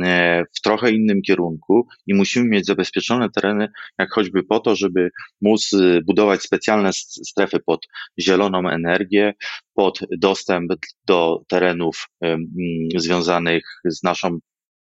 e, 0.03 0.43
w 0.57 0.61
trochę 0.61 0.91
innym 0.91 1.21
kierunku 1.21 1.87
i 2.07 2.13
musimy 2.13 2.47
mieć 2.49 2.65
zabezpieczone 2.65 3.29
tereny, 3.29 3.67
jak 3.99 4.11
choćby 4.11 4.43
po 4.43 4.59
to, 4.59 4.75
żeby 4.75 5.09
móc 5.41 5.73
e, 5.73 6.01
budować 6.01 6.41
specjalne 6.41 6.93
strefy 7.29 7.59
pod 7.65 7.87
zieloną 8.21 8.69
energię, 8.69 9.33
pod 9.73 9.99
dostęp 10.17 10.71
do 11.07 11.41
terenów 11.47 12.07
związanych 12.95 13.63
z 13.85 14.03
naszą 14.03 14.39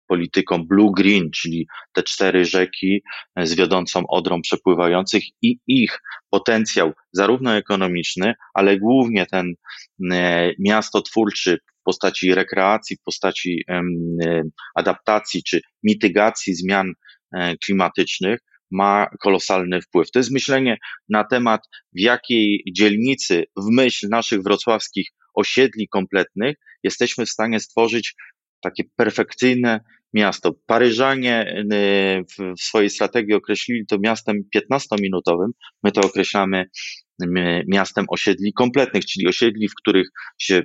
polityką 0.07 0.67
Blue 0.67 0.91
Green, 0.97 1.31
czyli 1.31 1.67
te 1.93 2.03
cztery 2.03 2.45
rzeki 2.45 3.01
z 3.43 3.55
wiodącą 3.55 4.03
odrą 4.07 4.41
przepływających 4.41 5.23
i 5.41 5.57
ich 5.67 5.99
potencjał, 6.29 6.91
zarówno 7.11 7.55
ekonomiczny, 7.55 8.33
ale 8.53 8.77
głównie 8.77 9.25
ten 9.25 9.53
e, 10.11 10.51
miastotwórczy 10.59 11.59
w 11.83 11.85
postaci 11.85 12.35
rekreacji, 12.35 12.95
w 12.95 13.03
postaci 13.03 13.63
e, 13.69 13.81
adaptacji 14.75 15.43
czy 15.43 15.61
mitygacji 15.83 16.55
zmian 16.55 16.93
e, 17.35 17.57
klimatycznych, 17.57 18.39
ma 18.71 19.07
kolosalny 19.21 19.81
wpływ. 19.81 20.11
To 20.11 20.19
jest 20.19 20.31
myślenie 20.31 20.77
na 21.09 21.23
temat, 21.23 21.61
w 21.95 21.99
jakiej 21.99 22.63
dzielnicy, 22.77 23.43
w 23.57 23.71
myśl 23.71 24.07
naszych 24.09 24.43
wrocławskich 24.43 25.09
osiedli 25.33 25.87
kompletnych, 25.87 26.55
jesteśmy 26.83 27.25
w 27.25 27.29
stanie 27.29 27.59
stworzyć 27.59 28.15
takie 28.61 28.83
perfekcyjne 28.95 29.79
miasto. 30.13 30.53
Paryżanie 30.65 31.65
y, 31.73 32.55
w 32.57 32.61
swojej 32.61 32.89
strategii 32.89 33.33
określili 33.33 33.85
to 33.85 33.97
miastem 33.99 34.43
15-minutowym. 34.55 35.47
My 35.83 35.91
to 35.91 36.01
określamy 36.01 36.65
miastem 37.67 38.05
osiedli 38.09 38.53
kompletnych, 38.53 39.05
czyli 39.05 39.27
osiedli, 39.27 39.67
w 39.67 39.75
których 39.75 40.07
się 40.39 40.61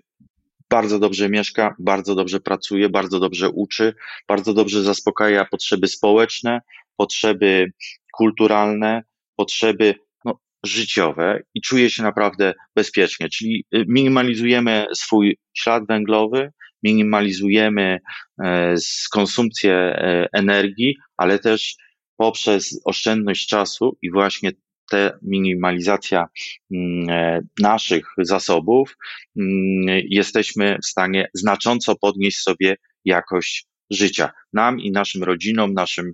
bardzo 0.71 0.99
dobrze 0.99 1.29
mieszka, 1.29 1.75
bardzo 1.79 2.15
dobrze 2.15 2.41
pracuje, 2.41 2.89
bardzo 2.89 3.21
dobrze 3.21 3.51
uczy, 3.51 3.95
bardzo 4.29 4.55
dobrze 4.55 4.83
zaspokaja 4.83 5.45
potrzeby 5.45 5.89
społeczne, 5.89 6.61
potrzeby 6.97 7.73
kulturalne, 8.13 9.03
potrzeby 9.37 9.95
no, 10.25 10.39
życiowe 10.65 11.43
i 11.55 11.61
czuje 11.61 11.91
się 11.91 12.03
naprawdę 12.03 12.55
bezpiecznie. 12.77 13.29
Czyli 13.29 13.65
y, 13.75 13.85
minimalizujemy 13.89 14.87
swój 14.95 15.39
ślad 15.55 15.87
węglowy, 15.87 16.53
minimalizujemy 16.83 17.99
e, 18.43 18.75
konsumpcję 19.13 19.75
e, 19.75 20.29
energii, 20.33 20.97
ale 21.17 21.39
też 21.39 21.77
poprzez 22.17 22.81
oszczędność 22.85 23.47
czasu 23.47 23.97
i 24.03 24.11
właśnie 24.11 24.53
te 24.91 25.19
minimalizacja 25.23 26.29
mm, 26.75 27.49
naszych 27.61 28.07
zasobów, 28.19 28.97
mm, 29.37 30.05
jesteśmy 30.09 30.79
w 30.83 30.87
stanie 30.87 31.29
znacząco 31.35 31.97
podnieść 31.97 32.39
sobie 32.39 32.77
jakość 33.05 33.67
życia 33.91 34.31
nam 34.53 34.81
i 34.81 34.91
naszym 34.91 35.23
rodzinom, 35.23 35.75
naszym, 35.75 36.13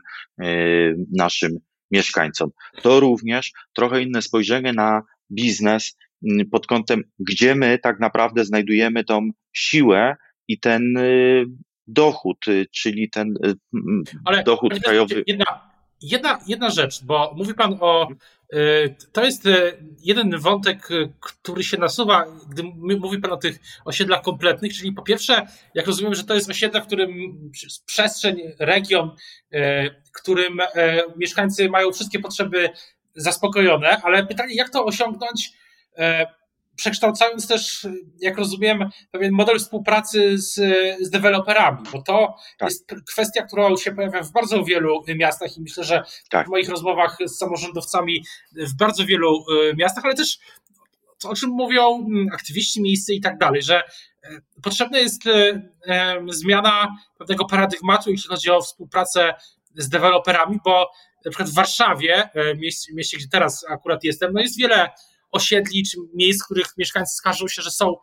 naszym 1.12 1.58
mieszkańcom. 1.90 2.50
To 2.82 3.00
również 3.00 3.52
trochę 3.72 4.02
inne 4.02 4.22
spojrzenie 4.22 4.72
na 4.72 5.02
biznes 5.32 5.96
mm, 6.30 6.50
pod 6.50 6.66
kątem, 6.66 7.02
gdzie 7.18 7.54
my 7.54 7.78
tak 7.78 8.00
naprawdę 8.00 8.44
znajdujemy 8.44 9.04
tą 9.04 9.28
siłę 9.52 10.16
i 10.48 10.60
ten 10.60 10.96
y, 10.96 11.44
dochód, 11.86 12.44
czyli 12.70 13.10
ten 13.10 13.34
Ale 14.24 14.42
dochód 14.42 14.80
krajowy. 14.80 15.24
Jedna, 15.26 15.73
jedna, 16.02 16.40
jedna 16.46 16.70
rzecz, 16.70 17.04
bo 17.04 17.34
mówi 17.36 17.54
Pan 17.54 17.76
o. 17.80 18.08
To 19.12 19.24
jest 19.24 19.44
jeden 20.00 20.38
wątek, 20.38 20.88
który 21.20 21.64
się 21.64 21.76
nasuwa, 21.78 22.26
gdy 22.48 22.62
mówi 22.98 23.18
Pan 23.18 23.32
o 23.32 23.36
tych 23.36 23.58
osiedlach 23.84 24.22
kompletnych, 24.22 24.74
czyli 24.74 24.92
po 24.92 25.02
pierwsze, 25.02 25.46
jak 25.74 25.86
rozumiem, 25.86 26.14
że 26.14 26.24
to 26.24 26.34
jest 26.34 26.50
osiedla, 26.50 26.80
w 26.80 26.86
którym 26.86 27.10
przestrzeń, 27.86 28.40
region, 28.58 29.10
którym 30.12 30.58
mieszkańcy 31.16 31.68
mają 31.68 31.92
wszystkie 31.92 32.18
potrzeby 32.18 32.70
zaspokojone, 33.16 34.00
ale 34.02 34.26
pytanie, 34.26 34.54
jak 34.54 34.70
to 34.70 34.84
osiągnąć, 34.84 35.52
przekształcając 36.76 37.48
też, 37.48 37.86
jak 38.20 38.38
rozumiem, 38.38 38.90
pewien 39.10 39.32
model 39.32 39.58
współpracy 39.58 40.38
z, 40.38 40.54
z 41.00 41.10
deweloperami, 41.10 41.78
bo 41.92 42.02
to 42.02 42.34
tak. 42.58 42.68
jest 42.68 42.94
kwestia, 43.08 43.42
która 43.42 43.76
się 43.76 43.92
pojawia 43.92 44.22
w 44.22 44.32
bardzo 44.32 44.64
wielu 44.64 45.04
miastach 45.16 45.56
i 45.56 45.60
myślę, 45.60 45.84
że 45.84 46.02
tak. 46.30 46.46
w 46.46 46.50
moich 46.50 46.68
rozmowach 46.68 47.18
z 47.26 47.38
samorządowcami 47.38 48.24
w 48.52 48.76
bardzo 48.76 49.04
wielu 49.04 49.44
e, 49.70 49.74
miastach, 49.74 50.04
ale 50.04 50.14
też 50.14 50.38
to, 51.18 51.30
o 51.30 51.34
czym 51.34 51.50
mówią 51.50 52.06
mm, 52.06 52.28
aktywiści 52.34 52.82
miejscy 52.82 53.14
i 53.14 53.20
tak 53.20 53.38
dalej, 53.38 53.62
że 53.62 53.78
e, 53.78 54.40
potrzebna 54.62 54.98
jest 54.98 55.22
zmiana 56.28 56.88
pewnego 57.18 57.44
paradygmatu, 57.44 58.10
jeśli 58.10 58.28
chodzi 58.28 58.50
o 58.50 58.60
współpracę 58.60 59.34
z 59.76 59.88
deweloperami, 59.88 60.58
bo 60.64 60.90
na 61.24 61.30
przykład 61.30 61.50
w 61.50 61.54
Warszawie, 61.54 62.28
e, 62.34 62.54
mieście, 62.54 62.94
mieście, 62.94 63.16
gdzie 63.16 63.28
teraz 63.28 63.64
akurat 63.68 64.04
jestem, 64.04 64.32
no 64.32 64.40
jest 64.40 64.58
wiele 64.58 64.90
osiedli 65.34 65.82
czy 65.84 65.96
miejsc, 66.14 66.42
w 66.42 66.44
których 66.44 66.66
mieszkańcy 66.78 67.14
skarżą 67.16 67.48
się, 67.48 67.62
że 67.62 67.70
są, 67.70 67.96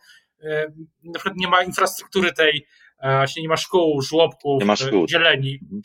e, 0.44 0.72
na 1.04 1.14
przykład 1.14 1.38
nie 1.38 1.48
ma 1.48 1.64
infrastruktury 1.64 2.34
tej, 2.34 2.66
e, 3.00 3.18
właśnie 3.18 3.42
nie 3.42 3.50
ma 3.50 3.58
szkół, 3.58 4.02
żłobków, 4.02 4.60
nie 4.60 4.66
ma 4.66 4.76
szkół. 4.76 5.08
zieleni. 5.08 5.60
Mhm. 5.62 5.82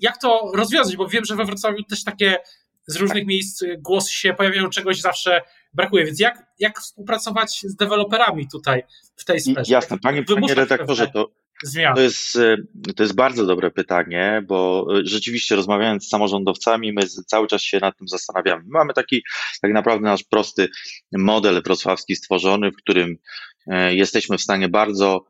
Jak 0.00 0.20
to 0.20 0.50
rozwiązać? 0.54 0.96
Bo 0.96 1.08
wiem, 1.08 1.24
że 1.24 1.36
we 1.36 1.44
Wrocławiu 1.44 1.82
też 1.82 2.04
takie 2.04 2.38
z 2.86 2.96
różnych 2.96 3.26
miejsc 3.26 3.64
głosy 3.78 4.14
się 4.14 4.34
pojawiają, 4.34 4.70
czegoś 4.70 5.00
zawsze 5.00 5.40
brakuje. 5.72 6.04
Więc 6.04 6.20
jak, 6.20 6.46
jak 6.58 6.80
współpracować 6.80 7.60
z 7.64 7.76
deweloperami 7.76 8.48
tutaj 8.52 8.82
w 9.16 9.24
tej 9.24 9.40
sferze? 9.40 9.72
Jasne, 9.72 9.98
panie, 9.98 10.24
panie 10.24 10.54
redaktorze, 10.54 11.08
to, 11.08 11.30
zmian? 11.64 11.94
To 11.94 12.00
jest, 12.00 12.36
e, 12.36 12.56
to 12.96 13.02
jest 13.02 13.14
bardzo 13.14 13.46
dobre 13.46 13.70
pytanie, 13.70 14.42
bo 14.46 14.86
e, 14.98 15.00
rzeczywiście 15.04 15.56
rozmawiając 15.56 16.06
z 16.06 16.08
samorządowcami, 16.08 16.92
my 16.92 17.02
cały 17.26 17.46
czas 17.46 17.62
się 17.62 17.78
nad 17.80 17.98
tym 17.98 18.08
zastanawiamy. 18.08 18.62
Mamy 18.66 18.92
taki 18.92 19.22
tak 19.62 19.72
naprawdę 19.72 20.04
nasz 20.04 20.24
prosty 20.24 20.68
model 21.12 21.62
wrocławski 21.62 22.16
stworzony, 22.16 22.70
w 22.70 22.76
którym 22.76 23.16
e, 23.66 23.94
jesteśmy 23.94 24.38
w 24.38 24.42
stanie 24.42 24.68
bardzo 24.68 25.24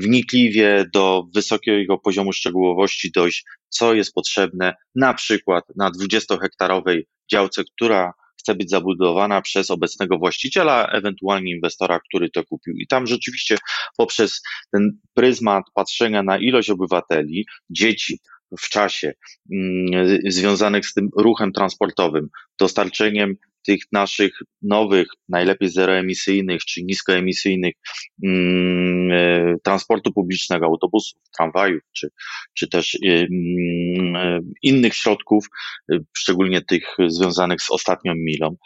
wnikliwie 0.00 0.86
do 0.94 1.24
wysokiego 1.34 1.98
poziomu 1.98 2.32
szczegółowości 2.32 3.10
dojść, 3.10 3.44
co 3.68 3.94
jest 3.94 4.14
potrzebne 4.14 4.74
na 4.94 5.14
przykład 5.14 5.64
na 5.76 5.90
20-hektarowej 5.90 7.02
działce, 7.30 7.62
która 7.64 8.12
chce 8.40 8.54
być 8.54 8.70
zabudowana 8.70 9.42
przez 9.42 9.70
obecnego 9.70 10.18
właściciela, 10.18 10.86
ewentualnie 10.86 11.52
inwestora, 11.52 12.00
który 12.00 12.30
to 12.30 12.44
kupił. 12.44 12.74
I 12.76 12.86
tam 12.86 13.06
rzeczywiście 13.06 13.56
poprzez 13.96 14.42
ten 14.72 14.98
pryzmat 15.14 15.64
patrzenia 15.74 16.22
na 16.22 16.38
ilość 16.38 16.70
obywateli, 16.70 17.46
dzieci, 17.70 18.18
w 18.60 18.68
czasie 18.68 19.14
mm, 19.52 20.18
związanych 20.28 20.86
z 20.86 20.94
tym 20.94 21.08
ruchem 21.16 21.52
transportowym, 21.52 22.28
dostarczeniem 22.60 23.36
tych 23.66 23.80
naszych 23.92 24.32
nowych, 24.62 25.08
najlepiej 25.28 25.68
zeroemisyjnych 25.68 26.60
czy 26.64 26.82
niskoemisyjnych 26.82 27.74
mm, 28.24 29.12
e, 29.12 29.54
transportu 29.64 30.12
publicznego, 30.12 30.66
autobusów, 30.66 31.20
tramwajów, 31.36 31.82
czy, 31.92 32.08
czy 32.54 32.68
też 32.68 32.94
e, 32.94 33.08
mm, 33.08 34.16
e, 34.16 34.40
innych 34.62 34.94
środków, 34.94 35.46
szczególnie 36.16 36.62
tych 36.62 36.96
związanych 37.06 37.62
z 37.62 37.70
ostatnią 37.70 38.12
milą. 38.16 38.56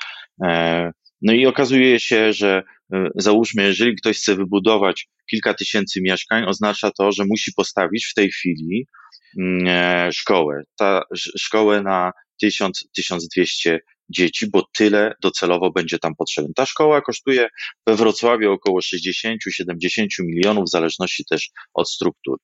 No 1.22 1.32
i 1.32 1.46
okazuje 1.46 2.00
się, 2.00 2.32
że 2.32 2.62
załóżmy, 3.14 3.62
jeżeli 3.62 3.96
ktoś 3.96 4.16
chce 4.16 4.36
wybudować 4.36 5.08
kilka 5.30 5.54
tysięcy 5.54 6.00
mieszkań, 6.02 6.44
oznacza 6.44 6.90
to, 6.98 7.12
że 7.12 7.24
musi 7.28 7.52
postawić 7.56 8.06
w 8.06 8.14
tej 8.14 8.30
chwili 8.30 8.86
szkołę. 10.12 10.62
Ta 10.76 11.02
szkołę 11.38 11.82
na 11.82 12.12
1000-1200 12.44 13.78
dzieci, 14.08 14.46
bo 14.50 14.62
tyle 14.76 15.14
docelowo 15.22 15.70
będzie 15.70 15.98
tam 15.98 16.14
potrzebne. 16.14 16.52
Ta 16.56 16.66
szkoła 16.66 17.00
kosztuje 17.00 17.48
we 17.86 17.96
Wrocławiu 17.96 18.52
około 18.52 18.80
60-70 18.80 19.36
milionów, 20.20 20.64
w 20.64 20.70
zależności 20.70 21.24
też 21.30 21.50
od 21.74 21.90
struktury. 21.90 22.38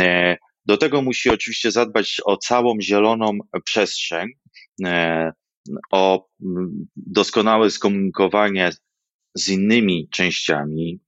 E, 0.00 0.36
do 0.64 0.76
tego 0.76 1.02
musi 1.02 1.30
oczywiście 1.30 1.70
zadbać 1.70 2.20
o 2.24 2.36
całą 2.36 2.80
zieloną 2.80 3.38
przestrzeń, 3.64 4.28
e, 4.84 5.32
o 5.92 6.28
doskonałe 6.96 7.70
skomunikowanie 7.70 8.70
z 9.34 9.48
innymi 9.48 10.08
częściami 10.12 11.00
Mm, 11.00 11.07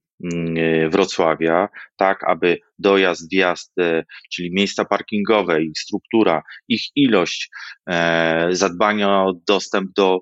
Wrocławia, 0.89 1.69
tak 1.97 2.29
aby 2.29 2.57
dojazd, 2.79 3.31
wjazd, 3.31 3.71
e, 3.79 4.03
czyli 4.33 4.51
miejsca 4.53 4.85
parkingowe, 4.85 5.63
ich 5.63 5.79
struktura, 5.79 6.43
ich 6.67 6.81
ilość, 6.95 7.49
e, 7.89 8.47
zadbanie 8.51 9.07
o 9.07 9.33
dostęp 9.47 9.91
do 9.95 10.19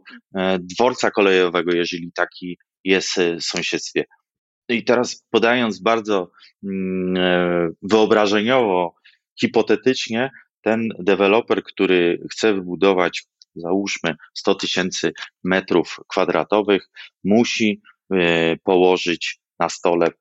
dworca 0.59 1.11
kolejowego, 1.11 1.71
jeżeli 1.75 2.11
taki 2.15 2.57
jest 2.83 3.19
w 3.39 3.43
sąsiedztwie. 3.43 4.05
I 4.69 4.83
teraz 4.83 5.25
podając 5.29 5.81
bardzo 5.81 6.31
mm, 6.63 7.73
wyobrażeniowo, 7.81 8.95
hipotetycznie, 9.41 10.29
ten 10.61 10.89
deweloper, 10.99 11.63
który 11.63 12.23
chce 12.31 12.53
wybudować, 12.53 13.23
załóżmy, 13.55 14.15
100 14.33 14.55
tysięcy 14.55 15.11
metrów 15.43 15.99
kwadratowych, 16.07 16.89
musi 17.23 17.81
położyć 18.63 19.39
na 19.59 19.69
stole 19.69 20.11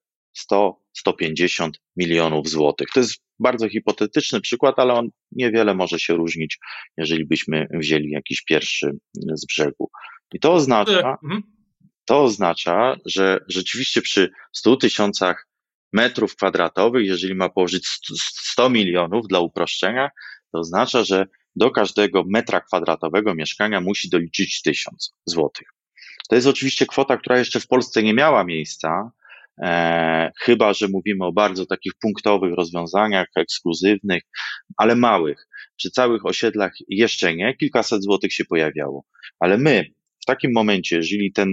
100-150 0.53 1.71
milionów 1.97 2.49
złotych. 2.49 2.89
To 2.95 3.01
jest 3.01 3.23
bardzo 3.39 3.69
hipotetyczny 3.69 4.41
przykład, 4.41 4.79
ale 4.79 4.95
on 4.95 5.09
niewiele 5.33 5.75
może 5.75 5.99
się 5.99 6.15
różnić, 6.15 6.59
jeżeli 6.97 7.27
byśmy 7.27 7.67
wzięli 7.71 8.11
jakiś 8.11 8.43
pierwszy 8.45 8.91
z 9.15 9.47
brzegu. 9.47 9.91
I 10.33 10.41
to 10.41 10.53
oznacza, 10.53 11.19
mhm. 11.23 11.43
to 12.05 12.23
oznacza, 12.23 12.97
że 13.07 13.41
rzeczywiście 13.49 14.03
przy 14.03 14.31
100 14.53 14.77
tysiącach 14.77 15.49
metrów 15.93 16.37
kwadratowych, 16.37 17.07
jeżeli 17.07 17.35
ma 17.35 17.49
położyć 17.49 17.89
100 18.19 18.71
milionów 18.71 19.29
dla 19.29 19.41
uproszczenia, 19.41 20.11
to 20.53 20.59
oznacza, 20.59 21.05
że 21.05 21.27
do 21.57 21.71
każdego 21.71 22.25
metra 22.27 22.61
kwadratowego 22.61 23.35
mieszkania 23.35 23.81
musi 23.81 24.09
doliczyć 24.09 24.63
1000 24.63 25.15
złotych. 25.27 25.69
To 26.29 26.35
jest 26.35 26.47
oczywiście 26.47 26.87
kwota, 26.87 27.17
która 27.17 27.39
jeszcze 27.39 27.61
w 27.61 27.67
Polsce 27.67 28.03
nie 28.03 28.15
miała 28.15 28.45
miejsca, 28.45 29.11
E, 29.63 30.31
chyba 30.41 30.73
że 30.73 30.89
mówimy 30.89 31.25
o 31.25 31.33
bardzo 31.33 31.67
takich 31.67 31.93
punktowych 32.01 32.55
rozwiązaniach, 32.55 33.27
ekskluzywnych, 33.37 34.23
ale 34.77 34.97
małych. 34.97 35.47
Przy 35.77 35.91
całych 35.91 36.27
osiedlach 36.27 36.73
jeszcze 36.89 37.37
nie, 37.37 37.57
kilkaset 37.57 38.03
złotych 38.03 38.33
się 38.33 38.45
pojawiało. 38.45 39.05
Ale 39.41 39.59
my 39.59 39.85
w 40.23 40.27
takim 40.27 40.53
momencie, 40.55 40.97
jeżeli 40.97 41.33
ten 41.33 41.53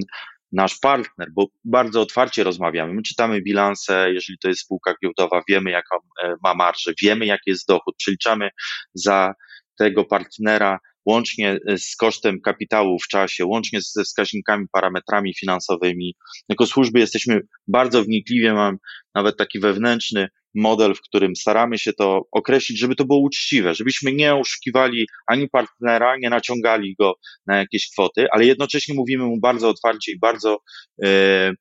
nasz 0.51 0.79
partner, 0.79 1.27
bo 1.33 1.47
bardzo 1.63 2.01
otwarcie 2.01 2.43
rozmawiamy, 2.43 2.93
my 2.93 3.01
czytamy 3.01 3.41
bilanse, 3.41 4.13
jeżeli 4.13 4.37
to 4.37 4.47
jest 4.47 4.61
spółka 4.61 4.93
giełdowa, 5.03 5.41
wiemy 5.49 5.71
jaką 5.71 5.97
e, 6.23 6.35
ma 6.43 6.53
marżę, 6.53 6.93
wiemy 7.01 7.25
jaki 7.25 7.49
jest 7.49 7.67
dochód, 7.67 7.95
przeliczamy 7.97 8.49
za 8.93 9.33
tego 9.77 10.05
partnera 10.05 10.79
łącznie 11.05 11.59
e, 11.67 11.77
z 11.77 11.95
kosztem 11.95 12.41
kapitału 12.41 12.99
w 12.99 13.07
czasie, 13.07 13.45
łącznie 13.45 13.79
ze 13.81 14.03
wskaźnikami, 14.03 14.65
parametrami 14.71 15.33
finansowymi. 15.33 16.15
Jako 16.49 16.65
służby 16.65 16.99
jesteśmy 16.99 17.41
bardzo 17.67 18.03
wnikliwie, 18.03 18.53
mam 18.53 18.77
nawet 19.15 19.37
taki 19.37 19.59
wewnętrzny 19.59 20.27
model, 20.55 20.95
w 20.95 21.01
którym 21.01 21.35
staramy 21.35 21.77
się 21.77 21.93
to 21.93 22.21
określić, 22.31 22.79
żeby 22.79 22.95
to 22.95 23.05
było 23.05 23.19
uczciwe, 23.19 23.75
żebyśmy 23.75 24.13
nie 24.13 24.35
oszukiwali 24.35 25.07
ani 25.27 25.49
partnera, 25.49 26.17
nie 26.17 26.29
naciągali 26.29 26.95
go 26.99 27.13
na 27.47 27.57
jakieś 27.57 27.89
kwoty, 27.91 28.27
ale 28.31 28.45
jednocześnie 28.45 28.95
mówimy 28.95 29.23
mu 29.23 29.39
bardzo 29.39 29.69
otwarcie 29.69 30.11
i 30.11 30.19
bardzo 30.19 30.57
e, 31.03 31.51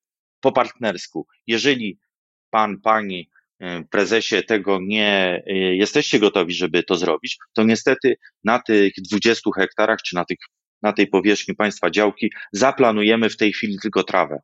po 0.40 0.52
partnersku. 0.52 1.26
Jeżeli 1.46 1.98
pan, 2.50 2.80
pani 2.80 3.30
prezesie, 3.90 4.42
tego 4.42 4.78
nie 4.82 5.42
e, 5.46 5.54
jesteście 5.54 6.18
gotowi, 6.18 6.54
żeby 6.54 6.82
to 6.82 6.96
zrobić, 6.96 7.38
to 7.52 7.64
niestety 7.64 8.16
na 8.44 8.58
tych 8.58 8.92
20 9.10 9.50
hektarach, 9.56 9.98
czy 10.02 10.14
na 10.14 10.24
tych 10.24 10.38
na 10.82 10.92
tej 10.92 11.06
powierzchni 11.06 11.54
państwa 11.54 11.90
działki, 11.90 12.30
zaplanujemy 12.52 13.30
w 13.30 13.36
tej 13.36 13.52
chwili 13.52 13.76
tylko 13.82 14.02
trawę. 14.02 14.38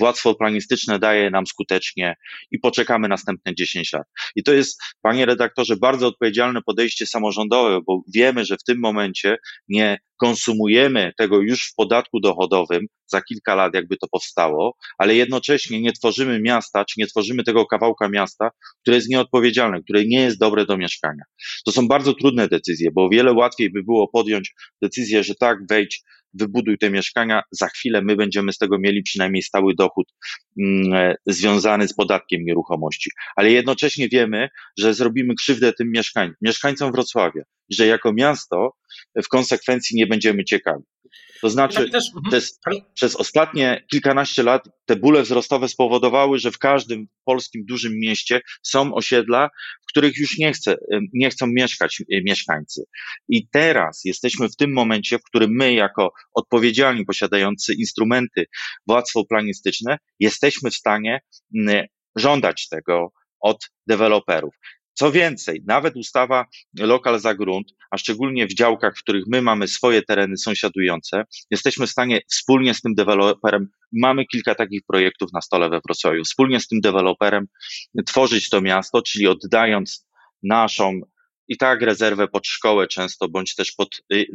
Władztwo 0.00 0.34
planistyczne 0.34 0.98
daje 0.98 1.30
nam 1.30 1.46
skutecznie 1.46 2.14
i 2.50 2.58
poczekamy 2.58 3.08
następne 3.08 3.54
10 3.54 3.92
lat. 3.92 4.06
I 4.36 4.42
to 4.42 4.52
jest, 4.52 4.82
panie 5.02 5.26
redaktorze, 5.26 5.76
bardzo 5.76 6.06
odpowiedzialne 6.06 6.62
podejście 6.62 7.06
samorządowe, 7.06 7.80
bo 7.86 8.02
wiemy, 8.14 8.44
że 8.44 8.56
w 8.56 8.64
tym 8.64 8.80
momencie 8.80 9.36
nie 9.68 9.98
konsumujemy 10.16 11.12
tego 11.18 11.40
już 11.40 11.68
w 11.68 11.74
podatku 11.74 12.20
dochodowym 12.20 12.86
za 13.06 13.22
kilka 13.22 13.54
lat, 13.54 13.74
jakby 13.74 13.96
to 13.96 14.06
powstało, 14.08 14.76
ale 14.98 15.14
jednocześnie 15.14 15.80
nie 15.80 15.92
tworzymy 15.92 16.40
miasta, 16.40 16.84
czy 16.84 16.94
nie 16.98 17.06
tworzymy 17.06 17.44
tego 17.44 17.66
kawałka 17.66 18.08
miasta, 18.08 18.50
które 18.82 18.96
jest 18.96 19.08
nieodpowiedzialne, 19.08 19.82
które 19.82 20.04
nie 20.04 20.20
jest 20.20 20.38
dobre 20.38 20.66
do 20.66 20.76
mieszkania. 20.76 21.22
To 21.66 21.72
są 21.72 21.88
bardzo 21.88 22.14
trudne 22.14 22.48
decyzje, 22.48 22.90
bo 22.94 23.04
o 23.04 23.08
wiele 23.08 23.32
łatwiej 23.32 23.70
by 23.70 23.82
było 23.82 24.08
podjąć 24.08 24.54
decyzję, 24.82 25.24
że 25.24 25.34
tak, 25.34 25.58
wejdź, 25.70 26.02
wybuduj 26.34 26.78
te 26.78 26.90
mieszkania, 26.90 27.42
za 27.50 27.68
chwilę 27.68 28.02
my 28.02 28.16
będziemy 28.16 28.52
z 28.52 28.58
tego 28.58 28.78
mieli 28.78 29.02
przynajmniej 29.02 29.42
stały 29.42 29.74
dochód 29.74 30.12
mm, 30.60 30.94
e, 30.94 31.14
związany 31.26 31.88
z 31.88 31.94
podatkiem 31.94 32.44
nieruchomości. 32.44 33.10
Ale 33.36 33.50
jednocześnie 33.50 34.08
wiemy, 34.08 34.48
że 34.78 34.94
zrobimy 34.94 35.34
krzywdę 35.34 35.72
tym 35.72 35.90
mieszkań, 35.90 36.32
mieszkańcom 36.40 36.92
Wrocławia, 36.92 37.42
że 37.72 37.86
jako 37.86 38.12
miasto 38.12 38.72
w 39.24 39.28
konsekwencji 39.28 39.96
nie 39.96 40.06
będziemy 40.06 40.44
ciekawi. 40.44 40.84
To 41.42 41.50
znaczy, 41.50 41.90
też, 41.90 42.04
mhm. 42.16 42.30
przez, 42.30 42.60
przez 42.94 43.16
ostatnie 43.16 43.84
kilkanaście 43.90 44.42
lat 44.42 44.64
te 44.86 44.96
bóle 44.96 45.22
wzrostowe 45.22 45.68
spowodowały, 45.68 46.38
że 46.38 46.50
w 46.50 46.58
każdym 46.58 47.06
polskim 47.24 47.64
dużym 47.68 47.92
mieście 47.98 48.40
są 48.62 48.94
osiedla, 48.94 49.48
w 49.82 49.86
których 49.86 50.16
już 50.16 50.38
nie, 50.38 50.52
chce, 50.52 50.76
nie 51.12 51.30
chcą 51.30 51.46
mieszkać 51.46 52.00
e, 52.00 52.22
mieszkańcy. 52.22 52.84
I 53.28 53.48
teraz 53.48 54.00
jesteśmy 54.04 54.48
w 54.48 54.56
tym 54.56 54.72
momencie, 54.72 55.18
w 55.18 55.22
którym 55.22 55.50
my, 55.50 55.74
jako 55.74 56.12
odpowiedzialni, 56.34 57.04
posiadający 57.04 57.74
instrumenty 57.74 58.44
władztwo 58.86 59.24
planistyczne, 59.24 59.98
jesteśmy 60.20 60.70
w 60.70 60.74
stanie 60.74 61.20
żądać 62.16 62.68
tego 62.68 63.12
od 63.40 63.70
deweloperów. 63.86 64.54
Co 64.94 65.12
więcej, 65.12 65.62
nawet 65.66 65.96
ustawa 65.96 66.46
lokal 66.78 67.20
za 67.20 67.34
grunt, 67.34 67.74
a 67.90 67.98
szczególnie 67.98 68.46
w 68.46 68.54
działkach, 68.54 68.96
w 68.96 69.02
których 69.02 69.24
my 69.26 69.42
mamy 69.42 69.68
swoje 69.68 70.02
tereny 70.02 70.36
sąsiadujące, 70.36 71.24
jesteśmy 71.50 71.86
w 71.86 71.90
stanie 71.90 72.20
wspólnie 72.30 72.74
z 72.74 72.80
tym 72.80 72.94
deweloperem, 72.94 73.68
mamy 73.92 74.26
kilka 74.26 74.54
takich 74.54 74.82
projektów 74.86 75.32
na 75.32 75.40
stole 75.40 75.70
we 75.70 75.80
Wrocławiu, 75.86 76.24
wspólnie 76.24 76.60
z 76.60 76.68
tym 76.68 76.80
deweloperem 76.80 77.46
tworzyć 78.06 78.50
to 78.50 78.60
miasto, 78.60 79.02
czyli 79.02 79.26
oddając 79.26 80.06
naszą 80.42 81.00
i 81.48 81.56
tak 81.56 81.82
rezerwę 81.82 82.28
pod 82.28 82.46
szkołę 82.46 82.86
często, 82.86 83.28
bądź 83.28 83.54
też 83.54 83.72
pod 83.72 84.02
y, 84.12 84.26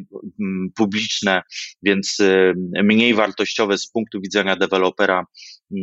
publiczne, 0.76 1.42
więc 1.84 2.20
y, 2.20 2.54
mniej 2.84 3.14
wartościowe 3.14 3.78
z 3.78 3.92
punktu 3.92 4.22
widzenia 4.22 4.56
dewelopera 4.56 5.26
y, 5.72 5.76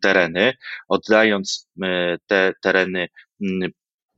tereny, 0.00 0.52
oddając 0.88 1.68
y, 1.76 1.88
te 2.26 2.52
tereny 2.62 3.08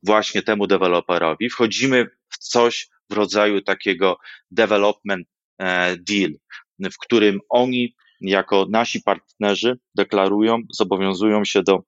właśnie 0.02 0.42
temu 0.42 0.66
deweloperowi, 0.66 1.50
wchodzimy 1.50 2.06
w 2.28 2.38
coś 2.38 2.88
w 3.10 3.12
rodzaju 3.12 3.60
takiego 3.60 4.16
development 4.50 5.26
e, 5.58 5.96
deal, 5.96 6.30
w 6.78 6.98
którym 6.98 7.40
oni 7.48 7.94
jako 8.20 8.66
nasi 8.70 9.02
partnerzy 9.02 9.78
deklarują, 9.94 10.58
zobowiązują 10.72 11.44
się 11.44 11.62
do 11.62 11.82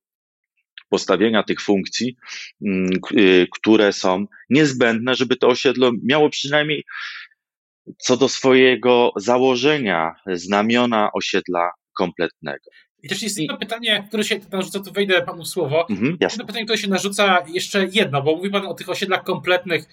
postawienia 0.88 1.42
tych 1.42 1.60
funkcji, 1.60 2.16
mm, 2.66 2.90
y, 3.18 3.46
które 3.52 3.92
są 3.92 4.26
niezbędne, 4.50 5.14
żeby 5.14 5.36
to 5.36 5.48
osiedle 5.48 5.90
miało 6.02 6.30
przynajmniej 6.30 6.84
co 7.98 8.16
do 8.16 8.28
swojego 8.28 9.12
założenia 9.16 10.14
znamiona 10.26 11.10
osiedla 11.14 11.70
kompletnego. 11.98 12.70
I 13.02 13.08
też 13.08 13.22
jest 13.22 13.38
jedno 13.38 13.56
pytanie, 13.58 14.04
które 14.08 14.24
się 14.24 14.40
narzuca, 14.52 14.80
tu 14.80 14.92
wejdę 14.92 15.22
panu 15.22 15.44
słowo. 15.44 15.88
Mhm, 15.90 16.16
jedno 16.20 16.46
pytanie, 16.46 16.64
które 16.64 16.78
się 16.78 16.88
narzuca 16.88 17.44
jeszcze 17.48 17.86
jedno, 17.92 18.22
bo 18.22 18.36
mówi 18.36 18.50
pan 18.50 18.66
o 18.66 18.74
tych 18.74 18.88
osiedlach 18.88 19.24
kompletnych 19.24 19.88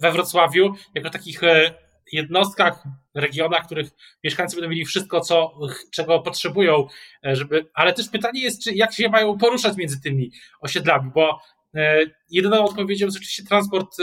we 0.00 0.12
Wrocławiu, 0.12 0.74
jako 0.94 1.10
takich 1.10 1.42
e, 1.44 1.74
jednostkach, 2.12 2.84
regionach, 3.14 3.62
w 3.62 3.66
których 3.66 3.90
mieszkańcy 4.24 4.56
będą 4.56 4.70
mieli 4.70 4.84
wszystko, 4.84 5.20
co, 5.20 5.58
czego 5.94 6.20
potrzebują, 6.20 6.86
e, 7.26 7.36
żeby, 7.36 7.66
ale 7.74 7.92
też 7.92 8.08
pytanie 8.08 8.42
jest, 8.42 8.64
czy 8.64 8.74
jak 8.74 8.94
się 8.94 9.08
mają 9.08 9.38
poruszać 9.38 9.76
między 9.76 10.00
tymi 10.00 10.30
osiedlami, 10.60 11.10
bo 11.14 11.40
e, 11.74 11.98
jedyną 12.30 12.64
odpowiedzią 12.64 13.06
jest 13.06 13.18
oczywiście 13.18 13.44
transport 13.44 13.96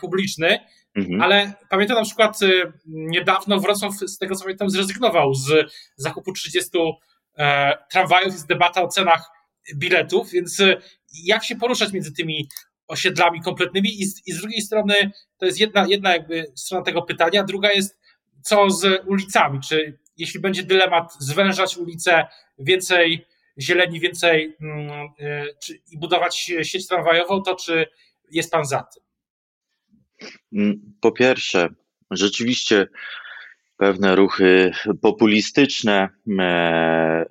publiczny, 0.00 0.58
Mhm. 0.94 1.22
Ale 1.22 1.52
pamiętam 1.70 1.96
na 1.96 2.04
przykład 2.04 2.42
y, 2.42 2.72
niedawno 2.86 3.60
Wrocław, 3.60 3.94
z 3.94 4.18
tego 4.18 4.34
co 4.34 4.44
pamiętam, 4.44 4.70
zrezygnował 4.70 5.34
z 5.34 5.72
zakupu 5.96 6.32
30 6.32 6.70
e, 7.38 7.78
tramwajów. 7.90 8.32
Jest 8.32 8.46
debata 8.46 8.82
o 8.82 8.88
cenach 8.88 9.30
biletów, 9.74 10.30
więc 10.30 10.60
y, 10.60 10.76
jak 11.24 11.44
się 11.44 11.56
poruszać 11.56 11.92
między 11.92 12.12
tymi 12.12 12.48
osiedlami 12.88 13.42
kompletnymi 13.42 14.00
i 14.00 14.04
z, 14.04 14.26
i 14.26 14.32
z 14.32 14.40
drugiej 14.40 14.62
strony 14.62 14.94
to 15.38 15.46
jest 15.46 15.60
jedna, 15.60 15.86
jedna 15.88 16.12
jakby 16.12 16.52
strona 16.54 16.84
tego 16.84 17.02
pytania, 17.02 17.44
druga 17.44 17.72
jest 17.72 17.98
co 18.42 18.70
z 18.70 19.06
ulicami, 19.06 19.60
czy 19.68 19.98
jeśli 20.16 20.40
będzie 20.40 20.62
dylemat 20.62 21.14
zwężać 21.18 21.76
ulice, 21.76 22.26
więcej 22.58 23.26
zieleni, 23.58 24.00
więcej 24.00 24.56
mm, 24.60 25.08
y, 25.20 25.56
czy, 25.62 25.74
i 25.90 25.98
budować 25.98 26.36
sieć 26.62 26.88
tramwajową, 26.88 27.42
to 27.42 27.54
czy 27.56 27.86
jest 28.30 28.52
pan 28.52 28.64
za 28.64 28.82
tym? 28.82 29.03
Mm, 30.52 30.94
po 31.00 31.12
pierwsze, 31.12 31.68
rzeczywiście 32.10 32.86
pewne 33.76 34.16
ruchy 34.16 34.72
populistyczne 35.02 36.08
e, 36.40 37.26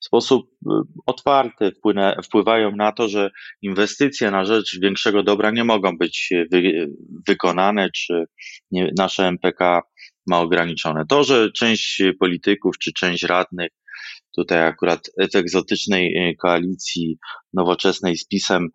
w 0.00 0.04
sposób 0.04 0.50
e, 0.66 0.82
otwarty 1.06 1.72
wpływają 2.24 2.76
na 2.76 2.92
to, 2.92 3.08
że 3.08 3.30
inwestycje 3.62 4.30
na 4.30 4.44
rzecz 4.44 4.80
większego 4.80 5.22
dobra 5.22 5.50
nie 5.50 5.64
mogą 5.64 5.98
być 5.98 6.30
wy, 6.52 6.88
wykonane, 7.28 7.90
czy 7.90 8.24
nie, 8.70 8.92
nasze 8.98 9.26
MPK 9.26 9.82
ma 10.26 10.40
ograniczone. 10.40 11.04
To, 11.08 11.24
że 11.24 11.52
część 11.52 12.02
polityków 12.20 12.78
czy 12.78 12.92
część 12.92 13.22
radnych, 13.22 13.70
tutaj 14.36 14.66
akurat 14.66 15.10
w 15.32 15.36
egzotycznej 15.36 16.16
e, 16.16 16.34
koalicji 16.34 17.18
nowoczesnej 17.52 18.16
z 18.16 18.26
PiSem, 18.26 18.68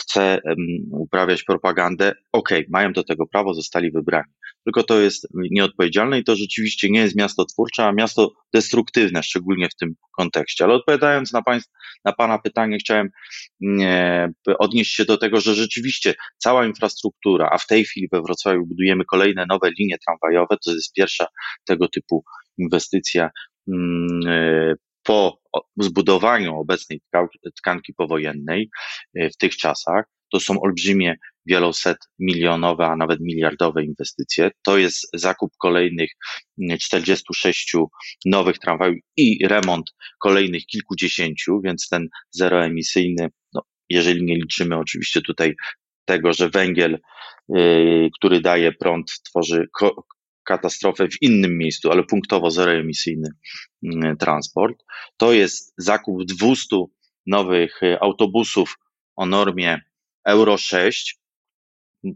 chce 0.00 0.40
uprawiać 0.90 1.42
propagandę, 1.42 2.12
okej, 2.32 2.58
okay, 2.58 2.66
mają 2.70 2.92
do 2.92 3.04
tego 3.04 3.26
prawo, 3.26 3.54
zostali 3.54 3.90
wybrani. 3.90 4.32
Tylko 4.64 4.82
to 4.82 5.00
jest 5.00 5.28
nieodpowiedzialne 5.34 6.18
i 6.18 6.24
to 6.24 6.36
rzeczywiście 6.36 6.90
nie 6.90 7.00
jest 7.00 7.16
miasto 7.16 7.44
twórcze, 7.44 7.84
a 7.84 7.92
miasto 7.92 8.32
destruktywne, 8.54 9.22
szczególnie 9.22 9.68
w 9.68 9.74
tym 9.74 9.94
kontekście. 10.16 10.64
Ale 10.64 10.74
odpowiadając 10.74 11.32
na, 11.32 11.42
państw, 11.42 11.70
na 12.04 12.12
Pana 12.12 12.38
pytanie, 12.38 12.78
chciałem 12.78 13.08
nie, 13.60 14.28
odnieść 14.58 14.94
się 14.94 15.04
do 15.04 15.18
tego, 15.18 15.40
że 15.40 15.54
rzeczywiście 15.54 16.14
cała 16.38 16.66
infrastruktura, 16.66 17.48
a 17.52 17.58
w 17.58 17.66
tej 17.66 17.84
chwili 17.84 18.08
we 18.12 18.22
Wrocławiu 18.22 18.66
budujemy 18.66 19.04
kolejne 19.04 19.46
nowe 19.48 19.70
linie 19.78 19.96
tramwajowe, 20.06 20.56
to 20.64 20.72
jest 20.72 20.92
pierwsza 20.94 21.26
tego 21.64 21.88
typu 21.88 22.24
inwestycja 22.58 23.30
mm, 23.68 24.76
po 25.02 25.38
zbudowaniu 25.76 26.56
obecnej 26.56 27.00
tkanki 27.56 27.94
powojennej 27.94 28.70
e, 29.14 29.30
w 29.30 29.36
tych 29.36 29.56
czasach, 29.56 30.04
to 30.32 30.40
są 30.40 30.60
olbrzymie, 30.60 31.16
wieloset 31.46 31.98
milionowe, 32.18 32.86
a 32.86 32.96
nawet 32.96 33.20
miliardowe 33.20 33.84
inwestycje. 33.84 34.50
To 34.64 34.78
jest 34.78 35.08
zakup 35.14 35.52
kolejnych 35.58 36.10
46 36.80 37.74
nowych 38.26 38.58
tramwajów 38.58 38.96
i 39.16 39.46
remont 39.46 39.90
kolejnych 40.20 40.66
kilkudziesięciu, 40.66 41.60
więc 41.64 41.88
ten 41.88 42.08
zeroemisyjny, 42.30 43.28
no, 43.52 43.62
jeżeli 43.88 44.24
nie 44.24 44.34
liczymy 44.34 44.78
oczywiście 44.78 45.20
tutaj 45.22 45.54
tego, 46.04 46.32
że 46.32 46.50
węgiel, 46.50 46.98
yy, 47.48 48.10
który 48.18 48.40
daje 48.40 48.72
prąd, 48.72 49.20
tworzy 49.24 49.66
katastrofę 50.44 51.08
w 51.08 51.22
innym 51.22 51.58
miejscu, 51.58 51.90
ale 51.90 52.02
punktowo 52.02 52.50
zeroemisyjny 52.50 53.28
mm, 53.82 54.16
transport. 54.16 54.76
To 55.16 55.32
jest 55.32 55.74
zakup 55.78 56.24
200 56.24 56.76
nowych 57.26 57.82
y, 57.82 58.00
autobusów 58.00 58.78
o 59.16 59.26
normie 59.26 59.80
Euro 60.24 60.56
6, 60.56 61.18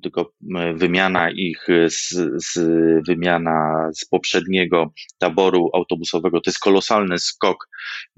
tylko 0.03 0.21
y, 0.23 0.75
wymiana 0.75 1.31
ich 1.31 1.67
z, 1.89 2.09
z, 2.45 2.59
wymiana 3.07 3.89
z 3.95 4.05
poprzedniego 4.05 4.93
taboru 5.19 5.71
autobusowego, 5.75 6.41
to 6.41 6.51
jest 6.51 6.61
kolosalny 6.61 7.19
skok. 7.19 7.69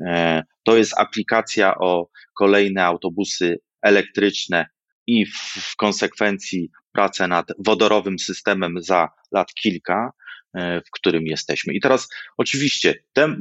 E, 0.07 0.43
to 0.65 0.77
jest 0.77 0.99
aplikacja 0.99 1.75
o 1.75 2.09
kolejne 2.35 2.85
autobusy 2.85 3.59
elektryczne 3.83 4.67
i 5.07 5.27
w, 5.27 5.37
w 5.73 5.77
konsekwencji 5.77 6.71
pracę 6.99 7.29
nad 7.29 7.47
wodorowym 7.59 8.19
systemem 8.19 8.75
za 8.83 9.09
lat 9.33 9.55
kilka, 9.55 10.13
e, 10.55 10.81
w 10.81 10.91
którym 10.91 11.27
jesteśmy. 11.27 11.75
I 11.75 11.81
teraz 11.81 12.09
oczywiście 12.37 12.95
te, 13.13 13.37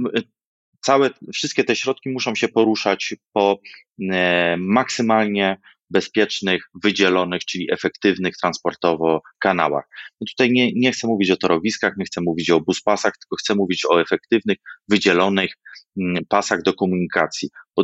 całe, 0.82 1.10
wszystkie 1.34 1.64
te 1.64 1.76
środki 1.76 2.10
muszą 2.10 2.36
się 2.36 2.48
poruszać 2.48 3.16
po 3.34 3.60
e, 4.12 4.58
maksymalnie 4.60 5.58
bezpiecznych, 5.90 6.70
wydzielonych, 6.84 7.46
czyli 7.46 7.74
efektywnych 7.74 8.38
transportowo 8.38 9.22
kanałach. 9.40 9.86
No 10.22 10.26
tutaj 10.32 10.52
nie, 10.52 10.72
nie 10.74 10.92
chcę 10.92 11.08
mówić 11.08 11.32
o 11.32 11.38
torowiskach, 11.38 11.94
nie 11.98 12.06
chcę 12.06 12.22
mówić 12.22 12.50
o 12.50 12.62
buspasach, 12.62 13.14
tylko 13.18 13.36
chcę 13.36 13.56
mówić 13.56 13.86
o 13.90 14.02
efektywnych, 14.02 14.58
wydzielonych 14.90 15.52
mm, 16.00 16.26
pasach 16.30 16.62
do 16.62 16.74
komunikacji. 16.74 17.50
Bo 17.78 17.84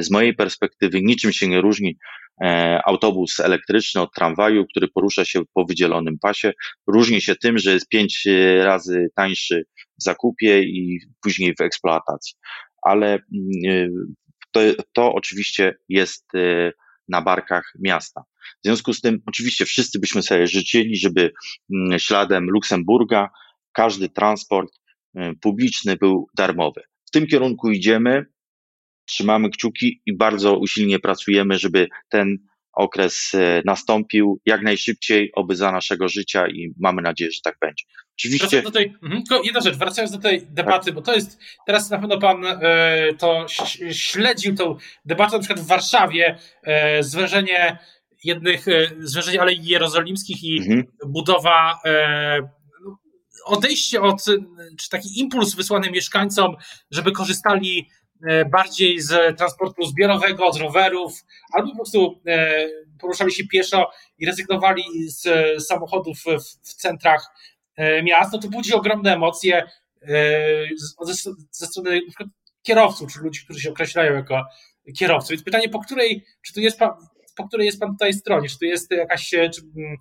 z 0.00 0.10
mojej 0.10 0.34
perspektywy 0.34 1.02
niczym 1.02 1.32
się 1.32 1.48
nie 1.48 1.60
różni 1.60 1.90
e, 1.90 1.98
autobus 2.84 3.40
elektryczny 3.40 4.00
od 4.00 4.14
tramwaju, 4.14 4.66
który 4.66 4.88
porusza 4.88 5.24
się 5.24 5.40
po 5.54 5.64
wydzielonym 5.64 6.18
pasie. 6.18 6.52
Różni 6.86 7.20
się 7.20 7.36
tym, 7.36 7.58
że 7.58 7.72
jest 7.72 7.88
pięć 7.88 8.26
e, 8.26 8.64
razy 8.64 9.08
tańszy 9.16 9.64
w 10.00 10.02
zakupie 10.02 10.62
i 10.62 11.00
później 11.22 11.54
w 11.58 11.60
eksploatacji. 11.60 12.34
Ale 12.82 13.06
mm, 13.08 13.20
y, 13.66 13.90
to, 14.52 14.60
to 14.92 15.14
oczywiście 15.14 15.74
jest 15.88 16.26
na 17.08 17.22
barkach 17.22 17.72
miasta. 17.80 18.22
W 18.40 18.66
związku 18.66 18.92
z 18.92 19.00
tym, 19.00 19.20
oczywiście, 19.26 19.64
wszyscy 19.64 19.98
byśmy 19.98 20.22
sobie 20.22 20.46
życzyli, 20.46 20.96
żeby 20.96 21.32
mm, 21.74 21.98
śladem 21.98 22.44
Luksemburga 22.50 23.28
każdy 23.72 24.08
transport 24.08 24.70
publiczny 25.40 25.96
był 25.96 26.26
darmowy. 26.36 26.82
W 27.06 27.10
tym 27.10 27.26
kierunku 27.26 27.70
idziemy, 27.70 28.26
trzymamy 29.10 29.50
kciuki 29.50 30.02
i 30.06 30.16
bardzo 30.16 30.58
usilnie 30.58 30.98
pracujemy, 30.98 31.58
żeby 31.58 31.88
ten 32.08 32.38
okres 32.72 33.32
e, 33.34 33.62
nastąpił 33.64 34.40
jak 34.46 34.62
najszybciej, 34.62 35.30
oby 35.34 35.56
za 35.56 35.72
naszego 35.72 36.08
życia 36.08 36.48
i 36.48 36.74
mamy 36.80 37.02
nadzieję, 37.02 37.30
że 37.30 37.40
tak 37.44 37.56
będzie. 37.60 37.84
Oczywiście. 38.18 38.62
Do 38.62 38.70
tej, 38.70 38.94
mhm, 39.02 39.22
jedna 39.44 39.60
rzecz, 39.60 39.76
wracając 39.76 40.12
do 40.12 40.18
tej 40.18 40.46
debaty, 40.46 40.86
tak. 40.86 40.94
bo 40.94 41.02
to 41.02 41.14
jest, 41.14 41.38
teraz 41.66 41.90
na 41.90 41.98
pewno 41.98 42.18
pan 42.18 42.44
e, 42.46 42.58
to 43.18 43.46
śledził 43.92 44.54
tą 44.54 44.76
debatę 45.04 45.32
na 45.32 45.38
przykład 45.38 45.60
w 45.60 45.66
Warszawie, 45.66 46.38
e, 46.62 47.02
zwężenie 47.02 47.78
jednych, 48.24 48.66
zwężenie 48.98 49.40
Alei 49.40 49.64
Jerozolimskich 49.64 50.44
i 50.44 50.58
mhm. 50.58 50.84
budowa 51.06 51.80
e, 51.84 52.48
odejście 53.44 54.02
od, 54.02 54.24
czy 54.78 54.90
taki 54.90 55.20
impuls 55.20 55.54
wysłany 55.54 55.90
mieszkańcom, 55.90 56.56
żeby 56.90 57.12
korzystali 57.12 57.88
bardziej 58.50 59.00
z 59.00 59.38
transportu 59.38 59.84
zbiorowego, 59.86 60.52
z 60.52 60.60
rowerów, 60.60 61.12
albo 61.52 61.70
po 61.70 61.76
prostu 61.76 62.20
e, 62.26 62.68
poruszali 63.00 63.32
się 63.32 63.46
pieszo 63.46 63.90
i 64.18 64.26
rezygnowali 64.26 64.82
z 65.06 65.24
samochodów 65.66 66.18
w, 66.62 66.74
centrach 66.74 67.26
e, 67.76 68.02
miast, 68.02 68.32
no 68.32 68.38
to 68.38 68.48
budzi 68.48 68.74
ogromne 68.74 69.14
emocje 69.14 69.62
ze, 71.02 71.30
ze 71.50 71.66
strony 71.66 72.00
kierowców, 72.62 73.12
czy 73.12 73.20
ludzi, 73.20 73.44
którzy 73.44 73.60
się 73.60 73.70
określają 73.70 74.14
jako 74.14 74.44
kierowcy. 74.98 75.32
Więc 75.32 75.44
pytanie, 75.44 75.68
po 75.68 75.80
której, 75.80 76.24
czy 76.42 76.52
tu 76.52 76.60
jest 76.60 76.78
pan, 76.78 76.90
po 77.36 77.48
której 77.48 77.66
jest 77.66 77.80
pan 77.80 77.90
tutaj 77.90 78.12
stronie? 78.12 78.48
Czy 78.48 78.58
tu 78.58 78.64
jest 78.64 78.90
jakaś 78.90 79.30
czy, 79.30 79.62
mm, 79.76 79.96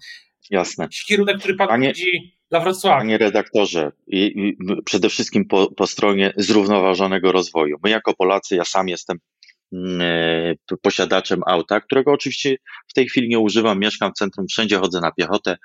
Jasne. 0.50 0.88
kierunek, 1.08 1.38
który 1.38 1.56
pan 1.56 1.68
Panie... 1.68 1.88
widzi 1.88 2.39
dla 2.52 2.60
Wrocławia. 2.60 2.98
Panie 2.98 3.18
redaktorze, 3.18 3.92
i, 4.08 4.26
i 4.36 4.58
przede 4.86 5.10
wszystkim 5.10 5.46
po, 5.46 5.72
po 5.72 5.88
stronie 5.88 6.34
zrównoważonego 6.38 7.32
rozwoju. 7.32 7.78
My 7.84 7.90
jako 7.90 8.14
Polacy, 8.14 8.56
ja 8.56 8.66
sam 8.66 8.88
jestem 8.88 9.18
mm, 9.74 10.02
e, 10.72 10.78
posiadaczem 10.82 11.42
auta, 11.46 11.80
którego 11.80 12.12
oczywiście 12.12 12.58
w 12.88 12.94
tej 12.94 13.08
chwili 13.08 13.30
nie 13.30 13.40
używam, 13.40 13.80
mieszkam 13.80 14.12
w 14.12 14.18
centrum, 14.18 14.48
wszędzie 14.48 14.78
chodzę 14.78 15.00
na 15.02 15.12
piechotę 15.12 15.58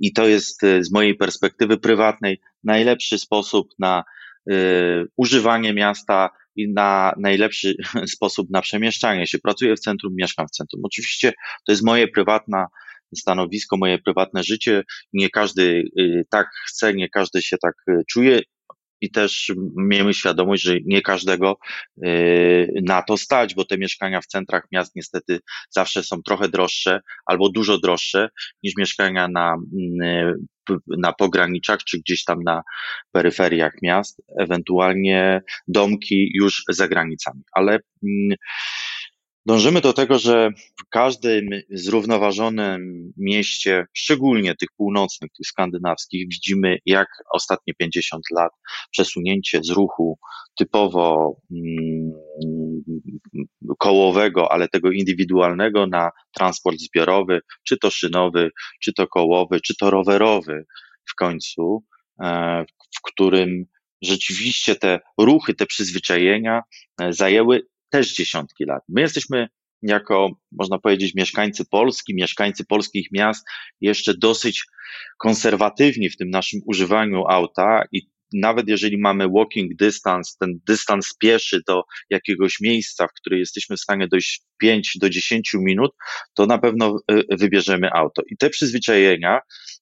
i 0.00 0.12
to 0.12 0.28
jest 0.28 0.64
e, 0.64 0.84
z 0.84 0.92
mojej 0.92 1.14
perspektywy 1.14 1.78
prywatnej 1.78 2.40
najlepszy 2.64 3.18
sposób 3.18 3.68
na 3.78 4.04
y, 4.50 5.06
używanie 5.16 5.74
miasta 5.74 6.30
i 6.56 6.72
na 6.72 7.12
najlepszy 7.18 7.74
sposób 8.14 8.50
na 8.50 8.62
przemieszczanie 8.62 9.26
się. 9.26 9.38
Pracuję 9.38 9.76
w 9.76 9.80
centrum, 9.80 10.14
mieszkam 10.16 10.46
w 10.48 10.50
centrum. 10.50 10.80
Oczywiście 10.84 11.32
to 11.66 11.72
jest 11.72 11.84
moje 11.84 12.08
prywatna 12.08 12.66
stanowisko, 13.16 13.76
moje 13.76 13.98
prywatne 13.98 14.42
życie. 14.42 14.82
Nie 15.12 15.30
każdy 15.30 15.62
y, 16.00 16.24
tak 16.30 16.48
chce, 16.66 16.94
nie 16.94 17.08
każdy 17.08 17.42
się 17.42 17.56
tak 17.62 17.74
y, 17.88 18.02
czuje. 18.10 18.40
I 19.02 19.10
też 19.10 19.52
miejmy 19.76 20.14
świadomość, 20.14 20.62
że 20.62 20.76
nie 20.84 21.02
każdego 21.02 21.56
y, 22.04 22.72
na 22.86 23.02
to 23.02 23.16
stać, 23.16 23.54
bo 23.54 23.64
te 23.64 23.78
mieszkania 23.78 24.20
w 24.20 24.26
centrach 24.26 24.62
miast 24.72 24.96
niestety 24.96 25.40
zawsze 25.70 26.02
są 26.02 26.22
trochę 26.22 26.48
droższe 26.48 27.00
albo 27.26 27.48
dużo 27.48 27.78
droższe 27.78 28.28
niż 28.62 28.76
mieszkania 28.76 29.28
na, 29.28 29.56
na 30.86 31.12
pograniczach 31.12 31.78
czy 31.84 31.98
gdzieś 31.98 32.24
tam 32.24 32.42
na 32.42 32.62
peryferiach 33.12 33.72
miast, 33.82 34.22
ewentualnie 34.38 35.42
domki 35.68 36.30
już 36.34 36.62
za 36.68 36.88
granicami. 36.88 37.42
Ale 37.52 37.72
mm, 37.72 38.36
Dążymy 39.46 39.80
do 39.80 39.92
tego, 39.92 40.18
że 40.18 40.50
w 40.80 40.88
każdym 40.88 41.48
zrównoważonym 41.70 43.12
mieście, 43.16 43.86
szczególnie 43.94 44.54
tych 44.56 44.68
północnych, 44.76 45.30
tych 45.32 45.46
skandynawskich, 45.46 46.28
widzimy 46.30 46.78
jak 46.86 47.08
ostatnie 47.32 47.74
50 47.74 48.24
lat 48.30 48.52
przesunięcie 48.90 49.60
z 49.62 49.70
ruchu 49.70 50.18
typowo 50.58 51.36
mm, 51.50 52.12
kołowego, 53.78 54.52
ale 54.52 54.68
tego 54.68 54.90
indywidualnego 54.90 55.86
na 55.86 56.10
transport 56.34 56.78
zbiorowy, 56.78 57.40
czy 57.64 57.78
to 57.78 57.90
szynowy, 57.90 58.50
czy 58.82 58.92
to 58.92 59.06
kołowy, 59.06 59.60
czy 59.60 59.74
to 59.76 59.90
rowerowy 59.90 60.64
w 61.10 61.14
końcu, 61.14 61.84
e, 62.22 62.64
w 62.98 63.02
którym 63.02 63.64
rzeczywiście 64.02 64.76
te 64.76 65.00
ruchy, 65.18 65.54
te 65.54 65.66
przyzwyczajenia 65.66 66.62
e, 67.00 67.12
zajęły 67.12 67.62
też 67.90 68.14
dziesiątki 68.14 68.64
lat. 68.64 68.82
My 68.88 69.00
jesteśmy 69.00 69.48
jako, 69.82 70.30
można 70.52 70.78
powiedzieć, 70.78 71.14
mieszkańcy 71.14 71.64
Polski, 71.64 72.14
mieszkańcy 72.14 72.64
polskich 72.64 73.08
miast, 73.12 73.46
jeszcze 73.80 74.14
dosyć 74.14 74.64
konserwatywni 75.18 76.10
w 76.10 76.16
tym 76.16 76.30
naszym 76.30 76.60
używaniu 76.66 77.24
auta 77.28 77.82
i 77.92 78.10
nawet 78.32 78.68
jeżeli 78.68 78.98
mamy 78.98 79.28
walking 79.28 79.76
distance, 79.76 80.32
ten 80.40 80.60
dystans 80.66 81.14
pieszy 81.20 81.60
do 81.68 81.82
jakiegoś 82.10 82.60
miejsca, 82.60 83.06
w 83.06 83.12
którym 83.12 83.38
jesteśmy 83.38 83.76
w 83.76 83.80
stanie 83.80 84.08
dojść 84.08 84.42
5 84.60 84.92
do 85.00 85.10
10 85.10 85.54
minut, 85.54 85.92
to 86.34 86.46
na 86.46 86.58
pewno 86.58 86.96
e, 87.08 87.36
wybierzemy 87.36 87.90
auto. 87.92 88.22
I 88.30 88.36
te 88.36 88.50
przyzwyczajenia 88.50 89.40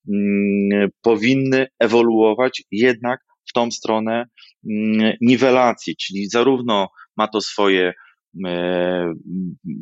mm, 0.09 0.88
powinny 1.03 1.66
ewoluować 1.79 2.62
jednak 2.71 3.21
w 3.49 3.53
tą 3.53 3.71
stronę 3.71 4.25
mm, 4.71 5.12
niwelacji, 5.21 5.97
czyli 5.97 6.29
zarówno 6.29 6.88
ma 7.18 7.28
to 7.28 7.40
swoje 7.40 7.92
e, 8.46 9.14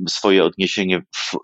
swoje 0.09 0.45
odniesienie 0.45 1.01
w, 1.01 1.37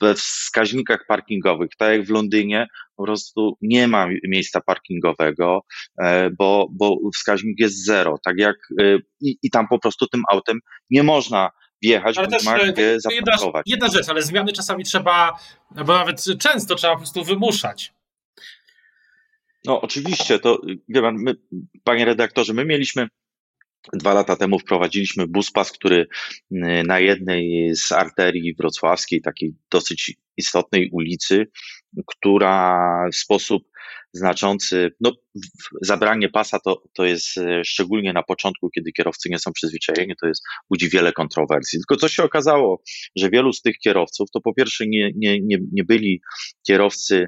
we 0.00 0.14
wskaźnikach 0.14 1.04
parkingowych. 1.08 1.70
Tak 1.78 1.92
jak 1.92 2.06
w 2.06 2.10
Londynie 2.10 2.66
po 2.96 3.04
prostu 3.04 3.56
nie 3.62 3.88
ma 3.88 4.06
miejsca 4.28 4.60
parkingowego, 4.60 5.60
e, 6.02 6.30
bo, 6.30 6.66
bo 6.70 6.96
wskaźnik 7.14 7.60
jest 7.60 7.84
zero. 7.84 8.18
Tak 8.24 8.38
jak 8.38 8.56
e, 8.80 8.98
i, 9.20 9.38
i 9.42 9.50
tam 9.50 9.68
po 9.68 9.78
prostu 9.78 10.06
tym 10.06 10.22
autem 10.30 10.58
nie 10.90 11.02
można 11.02 11.50
wjechać, 11.82 12.18
ale 12.18 12.28
też, 12.28 12.44
ma 12.44 12.58
gdzie 12.58 12.82
jedna, 13.10 13.36
jedna 13.66 13.88
rzecz, 13.88 14.08
ale 14.08 14.22
zmiany 14.22 14.52
czasami 14.52 14.84
trzeba, 14.84 15.38
bo 15.70 15.94
nawet 15.94 16.24
często 16.38 16.74
trzeba 16.74 16.92
po 16.92 16.98
prostu 16.98 17.24
wymuszać. 17.24 17.92
No 19.64 19.80
oczywiście, 19.80 20.38
to 20.38 20.60
wie 20.88 21.02
pan, 21.02 21.16
my, 21.18 21.34
panie 21.84 22.04
redaktorze, 22.04 22.52
my 22.52 22.64
mieliśmy 22.64 23.08
Dwa 23.92 24.14
lata 24.14 24.36
temu 24.36 24.58
wprowadziliśmy 24.58 25.26
buspas, 25.26 25.72
który 25.72 25.96
y, 25.96 26.06
na 26.86 27.00
jednej 27.00 27.70
z 27.76 27.92
arterii 27.92 28.54
wrocławskiej, 28.54 29.22
takiej 29.22 29.54
dosyć 29.70 30.16
istotnej 30.36 30.90
ulicy, 30.92 31.46
która 32.06 33.08
w 33.12 33.16
sposób 33.16 33.62
znaczący, 34.12 34.90
no, 35.00 35.12
zabranie 35.82 36.28
pasa 36.28 36.58
to, 36.60 36.82
to 36.94 37.04
jest 37.04 37.36
y, 37.36 37.64
szczególnie 37.64 38.12
na 38.12 38.22
początku, 38.22 38.70
kiedy 38.70 38.92
kierowcy 38.92 39.28
nie 39.30 39.38
są 39.38 39.52
przyzwyczajeni, 39.52 40.14
to 40.20 40.26
jest 40.26 40.42
budzi 40.70 40.88
wiele 40.88 41.12
kontrowersji. 41.12 41.78
Tylko 41.78 41.96
co 41.96 42.08
się 42.08 42.22
okazało, 42.22 42.82
że 43.16 43.30
wielu 43.30 43.52
z 43.52 43.62
tych 43.62 43.78
kierowców 43.78 44.30
to 44.30 44.40
po 44.40 44.54
pierwsze 44.54 44.84
nie, 44.86 45.10
nie, 45.16 45.40
nie, 45.40 45.58
nie 45.72 45.84
byli 45.84 46.20
kierowcy 46.66 47.26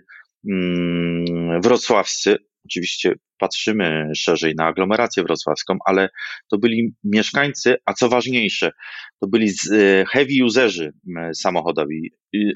mm, 0.51 1.61
wrocławscy, 1.63 2.37
Oczywiście 2.67 3.15
patrzymy 3.39 4.11
szerzej 4.17 4.55
na 4.55 4.67
aglomerację 4.67 5.23
wrocławską, 5.23 5.79
ale 5.87 6.09
to 6.51 6.59
byli 6.59 6.95
mieszkańcy, 7.05 7.77
a 7.85 7.93
co 7.93 8.09
ważniejsze, 8.09 8.73
to 9.21 9.29
byli 9.29 9.51
e, 9.73 10.05
heavy 10.07 10.45
userzy 10.45 10.93
samochodowi. 11.35 12.13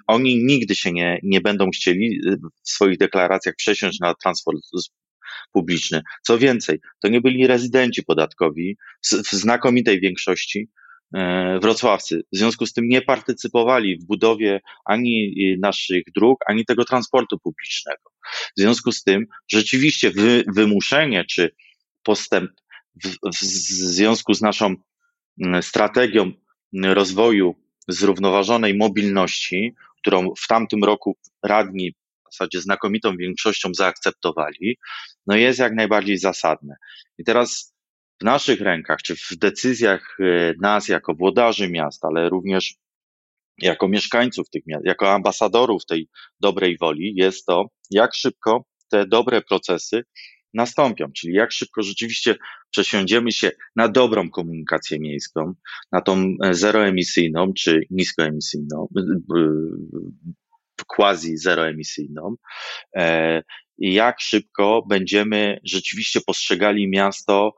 Oni 0.07 0.45
nigdy 0.45 0.75
się 0.75 0.93
nie, 0.93 1.21
nie 1.23 1.41
będą 1.41 1.71
chcieli 1.71 2.21
e, 2.27 2.37
w 2.63 2.71
swoich 2.71 2.99
deklaracjach 2.99 3.55
przesiąść 3.57 4.01
na 4.01 4.15
transport 4.15 4.59
publiczny. 5.53 6.03
Co 6.23 6.39
więcej, 6.39 6.81
to 7.03 7.09
nie 7.09 7.21
byli 7.21 7.47
rezydenci 7.47 8.03
podatkowi 8.03 8.77
w 9.05 9.33
znakomitej 9.33 10.01
większości, 10.01 10.69
wrocławcy. 11.63 12.23
W 12.33 12.37
związku 12.37 12.67
z 12.67 12.73
tym 12.73 12.89
nie 12.89 13.03
partycypowali 13.03 13.99
w 13.99 14.07
budowie 14.07 14.61
ani 14.85 15.35
naszych 15.63 16.03
dróg, 16.17 16.39
ani 16.47 16.65
tego 16.65 16.85
transportu 16.85 17.39
publicznego. 17.39 18.11
W 18.57 18.61
związku 18.61 18.93
z 18.93 19.03
tym 19.03 19.27
rzeczywiście 19.49 20.11
wy, 20.11 20.45
wymuszenie 20.55 21.25
czy 21.25 21.55
postęp 22.03 22.51
w, 23.05 23.09
w 23.37 23.41
związku 23.45 24.35
z 24.35 24.41
naszą 24.41 24.75
strategią 25.61 26.33
rozwoju 26.85 27.55
zrównoważonej 27.89 28.77
mobilności, 28.77 29.75
którą 30.01 30.35
w 30.39 30.47
tamtym 30.47 30.85
roku 30.85 31.17
radni 31.43 31.93
w 31.93 32.33
zasadzie 32.33 32.61
znakomitą 32.61 33.17
większością 33.17 33.69
zaakceptowali, 33.75 34.79
no 35.27 35.37
jest 35.37 35.59
jak 35.59 35.75
najbardziej 35.75 36.19
zasadne. 36.19 36.75
I 37.19 37.25
teraz 37.25 37.75
w 38.21 38.25
naszych 38.25 38.61
rękach, 38.61 38.99
czy 39.03 39.17
w 39.17 39.37
decyzjach 39.37 40.17
e, 40.21 40.55
nas 40.61 40.89
jako 40.89 41.15
włodarzy 41.15 41.71
miasta, 41.71 42.09
ale 42.09 42.29
również 42.29 42.75
jako 43.59 43.89
mieszkańców 43.89 44.51
tych 44.51 44.63
miast, 44.67 44.85
jako 44.85 45.13
ambasadorów 45.13 45.87
tej 45.87 46.09
dobrej 46.41 46.77
woli, 46.81 47.13
jest 47.17 47.47
to, 47.47 47.67
jak 47.91 48.15
szybko 48.15 48.65
te 48.91 49.07
dobre 49.07 49.43
procesy 49.43 50.03
nastąpią, 50.55 51.07
czyli 51.17 51.35
jak 51.35 51.53
szybko 51.53 51.83
rzeczywiście 51.83 52.37
przesiądziemy 52.71 53.33
się 53.33 53.51
na 53.77 53.89
dobrą 53.89 54.31
komunikację 54.31 54.99
miejską, 55.01 55.53
na 55.93 56.01
tą 56.01 56.35
e, 56.45 56.55
zeroemisyjną 56.55 57.53
czy 57.53 57.81
niskoemisyjną, 57.91 58.89
quasi 60.87 61.37
zeroemisyjną, 61.37 62.35
e, 62.97 63.43
i 63.79 63.93
jak 63.93 64.21
szybko 64.21 64.83
będziemy 64.89 65.59
rzeczywiście 65.65 66.21
postrzegali 66.27 66.89
miasto 66.89 67.55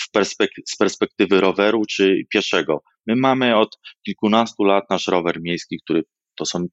w 0.00 0.16
perspek- 0.16 0.62
z 0.66 0.76
perspektywy 0.76 1.40
roweru 1.40 1.82
czy 1.88 2.22
pieszego. 2.32 2.82
My 3.06 3.16
mamy 3.16 3.56
od 3.56 3.78
kilkunastu 4.06 4.64
lat 4.64 4.90
nasz 4.90 5.06
rower 5.06 5.40
miejski, 5.42 5.80
który 5.84 6.02
to 6.36 6.46
są 6.46 6.66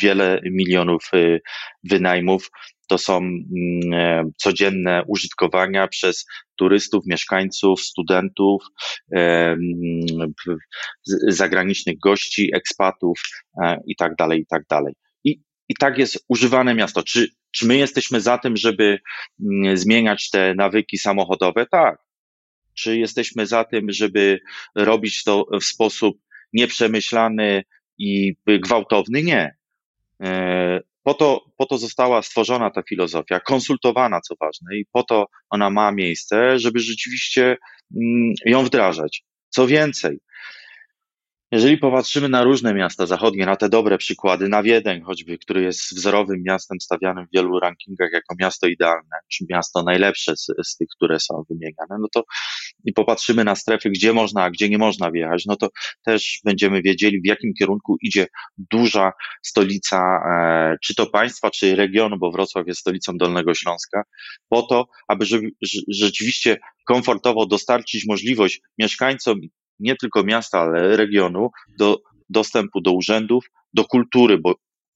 wiele 0.00 0.40
milionów 0.44 1.10
y, 1.14 1.40
wynajmów, 1.84 2.50
to 2.88 2.98
są 2.98 3.16
mm, 3.16 3.44
e, 3.92 4.30
codzienne 4.36 5.02
użytkowania 5.06 5.88
przez 5.88 6.26
turystów, 6.56 7.06
mieszkańców, 7.06 7.80
studentów, 7.80 8.62
e, 9.16 9.18
mm, 9.18 10.32
zagranicznych 11.28 11.98
gości, 11.98 12.50
ekspatów 12.54 13.20
e, 13.62 13.80
i 13.86 13.96
tak 13.96 14.12
i 15.68 15.74
tak 15.74 15.98
jest 15.98 16.24
używane 16.28 16.74
miasto. 16.74 17.02
Czy, 17.02 17.28
czy 17.50 17.66
my 17.66 17.76
jesteśmy 17.76 18.20
za 18.20 18.38
tym, 18.38 18.56
żeby 18.56 18.98
mm, 19.40 19.76
zmieniać 19.76 20.30
te 20.30 20.54
nawyki 20.54 20.98
samochodowe? 20.98 21.66
Tak. 21.66 21.98
Czy 22.74 22.98
jesteśmy 22.98 23.46
za 23.46 23.64
tym, 23.64 23.92
żeby 23.92 24.40
robić 24.74 25.24
to 25.24 25.46
w 25.60 25.64
sposób 25.64 26.18
nieprzemyślany 26.52 27.64
i 27.98 28.34
gwałtowny? 28.46 29.22
Nie. 29.22 29.56
Po 31.02 31.14
to, 31.14 31.44
po 31.56 31.66
to 31.66 31.78
została 31.78 32.22
stworzona 32.22 32.70
ta 32.70 32.82
filozofia, 32.82 33.40
konsultowana, 33.40 34.20
co 34.20 34.34
ważne, 34.40 34.76
i 34.76 34.84
po 34.92 35.02
to 35.02 35.26
ona 35.50 35.70
ma 35.70 35.92
miejsce, 35.92 36.58
żeby 36.58 36.78
rzeczywiście 36.78 37.56
mm, 37.96 38.34
ją 38.44 38.64
wdrażać. 38.64 39.24
Co 39.48 39.66
więcej, 39.66 40.18
jeżeli 41.52 41.78
popatrzymy 41.78 42.28
na 42.28 42.44
różne 42.44 42.74
miasta 42.74 43.06
zachodnie, 43.06 43.46
na 43.46 43.56
te 43.56 43.68
dobre 43.68 43.98
przykłady, 43.98 44.48
na 44.48 44.62
Wiedeń 44.62 45.02
choćby, 45.02 45.38
który 45.38 45.62
jest 45.62 45.94
wzorowym 45.94 46.42
miastem 46.42 46.80
stawianym 46.80 47.26
w 47.26 47.34
wielu 47.34 47.60
rankingach 47.60 48.12
jako 48.12 48.34
miasto 48.40 48.66
idealne, 48.66 49.16
czy 49.28 49.44
miasto 49.50 49.82
najlepsze 49.82 50.36
z, 50.36 50.46
z 50.64 50.76
tych, 50.76 50.88
które 50.96 51.20
są 51.20 51.44
wymieniane, 51.50 51.96
no 52.00 52.08
to 52.12 52.24
i 52.84 52.92
popatrzymy 52.92 53.44
na 53.44 53.54
strefy, 53.54 53.90
gdzie 53.90 54.12
można, 54.12 54.42
a 54.42 54.50
gdzie 54.50 54.68
nie 54.68 54.78
można 54.78 55.10
wjechać, 55.10 55.44
no 55.46 55.56
to 55.56 55.68
też 56.04 56.40
będziemy 56.44 56.82
wiedzieli, 56.82 57.20
w 57.20 57.26
jakim 57.26 57.52
kierunku 57.58 57.96
idzie 58.02 58.26
duża 58.58 59.12
stolica, 59.42 59.98
e, 60.30 60.76
czy 60.84 60.94
to 60.94 61.06
państwa, 61.06 61.50
czy 61.50 61.76
regionu, 61.76 62.18
bo 62.18 62.30
Wrocław 62.30 62.66
jest 62.66 62.80
stolicą 62.80 63.12
Dolnego 63.16 63.54
Śląska, 63.54 64.02
po 64.48 64.62
to, 64.62 64.86
aby 65.08 65.24
rzeczywiście 65.88 66.56
komfortowo 66.86 67.46
dostarczyć 67.46 68.06
możliwość 68.06 68.60
mieszkańcom 68.78 69.40
nie 69.80 69.96
tylko 69.96 70.24
miasta, 70.24 70.60
ale 70.60 70.96
regionu, 70.96 71.50
do 71.78 71.98
dostępu 72.28 72.80
do 72.80 72.92
urzędów, 72.92 73.44
do 73.74 73.84
kultury, 73.84 74.38
bo, 74.38 74.52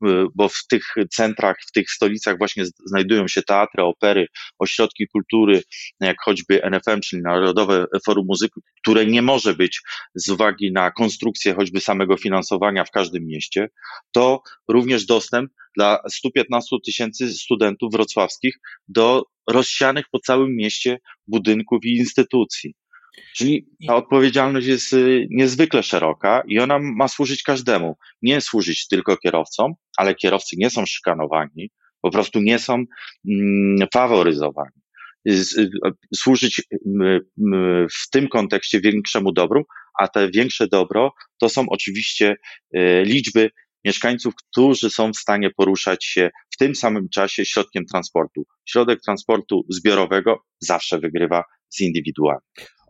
y, 0.06 0.26
bo 0.34 0.48
w 0.48 0.66
tych 0.70 0.94
centrach, 1.10 1.56
w 1.68 1.72
tych 1.72 1.90
stolicach 1.90 2.38
właśnie 2.38 2.64
znajdują 2.86 3.28
się 3.28 3.42
teatry, 3.42 3.82
opery, 3.82 4.26
ośrodki 4.58 5.06
kultury, 5.06 5.62
jak 6.00 6.16
choćby 6.24 6.62
NFM, 6.62 7.00
czyli 7.00 7.22
Narodowe 7.22 7.86
Forum 8.06 8.26
Muzyki, 8.26 8.60
które 8.82 9.06
nie 9.06 9.22
może 9.22 9.54
być 9.54 9.80
z 10.14 10.28
uwagi 10.28 10.72
na 10.72 10.90
konstrukcję 10.90 11.54
choćby 11.54 11.80
samego 11.80 12.16
finansowania 12.16 12.84
w 12.84 12.90
każdym 12.90 13.26
mieście, 13.26 13.68
to 14.12 14.42
również 14.68 15.06
dostęp 15.06 15.50
dla 15.76 15.98
115 16.08 16.76
tysięcy 16.84 17.32
studentów 17.32 17.92
wrocławskich 17.92 18.58
do 18.88 19.24
rozsianych 19.50 20.04
po 20.10 20.18
całym 20.18 20.56
mieście 20.56 20.98
budynków 21.26 21.84
i 21.84 21.96
instytucji. 21.96 22.74
Czyli 23.36 23.66
ta 23.86 23.96
odpowiedzialność 23.96 24.66
jest 24.66 24.92
y, 24.92 25.26
niezwykle 25.30 25.82
szeroka 25.82 26.42
i 26.48 26.58
ona 26.58 26.78
ma 26.78 27.08
służyć 27.08 27.42
każdemu. 27.42 27.96
Nie 28.22 28.40
służyć 28.40 28.88
tylko 28.88 29.16
kierowcom, 29.16 29.72
ale 29.96 30.14
kierowcy 30.14 30.56
nie 30.58 30.70
są 30.70 30.86
szykanowani, 30.86 31.70
po 32.00 32.10
prostu 32.10 32.40
nie 32.40 32.58
są 32.58 32.74
mm, 32.74 33.88
faworyzowani. 33.94 34.82
Y, 35.28 35.44
służyć 36.14 36.62
w 37.92 38.10
tym 38.10 38.28
kontekście 38.28 38.80
większemu 38.80 39.32
dobru, 39.32 39.64
a 39.98 40.08
te 40.08 40.30
większe 40.30 40.68
dobro 40.68 41.12
to 41.40 41.48
są 41.48 41.64
oczywiście 41.68 42.36
y, 42.76 43.02
liczby 43.06 43.50
mieszkańców, 43.84 44.34
którzy 44.34 44.90
są 44.90 45.12
w 45.12 45.16
stanie 45.16 45.50
poruszać 45.50 46.04
się 46.04 46.30
w 46.50 46.56
tym 46.56 46.74
samym 46.74 47.08
czasie 47.08 47.44
środkiem 47.44 47.84
transportu. 47.86 48.46
Środek 48.68 49.00
transportu 49.00 49.66
zbiorowego 49.68 50.44
zawsze 50.60 50.98
wygrywa 50.98 51.44
z 51.68 51.80
indywidualnym. 51.80 52.42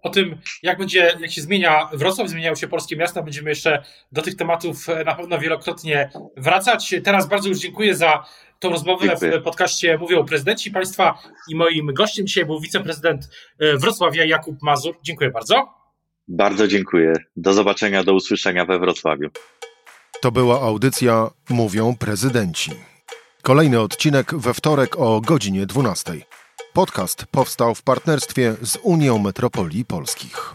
O 0.03 0.11
tym, 0.11 0.39
jak 0.63 0.79
będzie, 0.79 1.17
jak 1.21 1.31
się 1.31 1.43
zmienia 1.43 1.89
Wrocław, 1.93 2.29
zmieniają 2.29 2.55
się 2.55 2.69
polskie 2.69 2.97
miasta, 2.97 3.23
będziemy 3.23 3.51
jeszcze 3.51 3.83
do 4.13 4.23
tych 4.23 4.37
tematów 4.37 4.89
e, 4.89 5.05
na 5.05 5.15
pewno 5.15 5.39
wielokrotnie 5.39 6.11
wracać. 6.37 6.95
Teraz 7.05 7.29
bardzo 7.29 7.49
już 7.49 7.59
dziękuję 7.59 7.95
za 7.95 8.25
tą 8.59 8.71
rozmowę 8.71 9.09
dziękuję. 9.09 9.41
w 9.41 9.43
podcaście 9.43 9.99
Mówią 9.99 10.19
o 10.19 10.25
prezydenci 10.25 10.71
państwa 10.71 11.19
i 11.49 11.57
moim 11.57 11.95
gościem 11.95 12.27
dzisiaj 12.27 12.47
był 12.47 12.61
wiceprezydent 12.61 13.29
e, 13.59 13.77
Wrocławia 13.79 14.25
Jakub 14.25 14.63
Mazur. 14.63 14.95
Dziękuję 15.03 15.31
bardzo. 15.31 15.69
Bardzo 16.29 16.69
dziękuję. 16.69 17.13
Do 17.37 17.55
zobaczenia, 17.55 18.05
do 18.05 18.15
usłyszenia 18.15 18.65
we 18.65 18.79
Wrocławiu. 18.79 19.29
To 20.21 20.33
była 20.33 20.61
audycja 20.61 21.31
Mówią 21.51 21.97
prezydenci. 21.97 22.71
Kolejny 23.43 23.81
odcinek 23.81 24.35
we 24.35 24.55
wtorek 24.55 24.99
o 24.99 25.21
godzinie 25.21 25.67
12. 25.67 26.13
Podcast 26.73 27.27
powstał 27.31 27.75
w 27.75 27.83
partnerstwie 27.83 28.55
z 28.63 28.79
Unią 28.83 29.19
Metropolii 29.19 29.85
Polskich. 29.85 30.55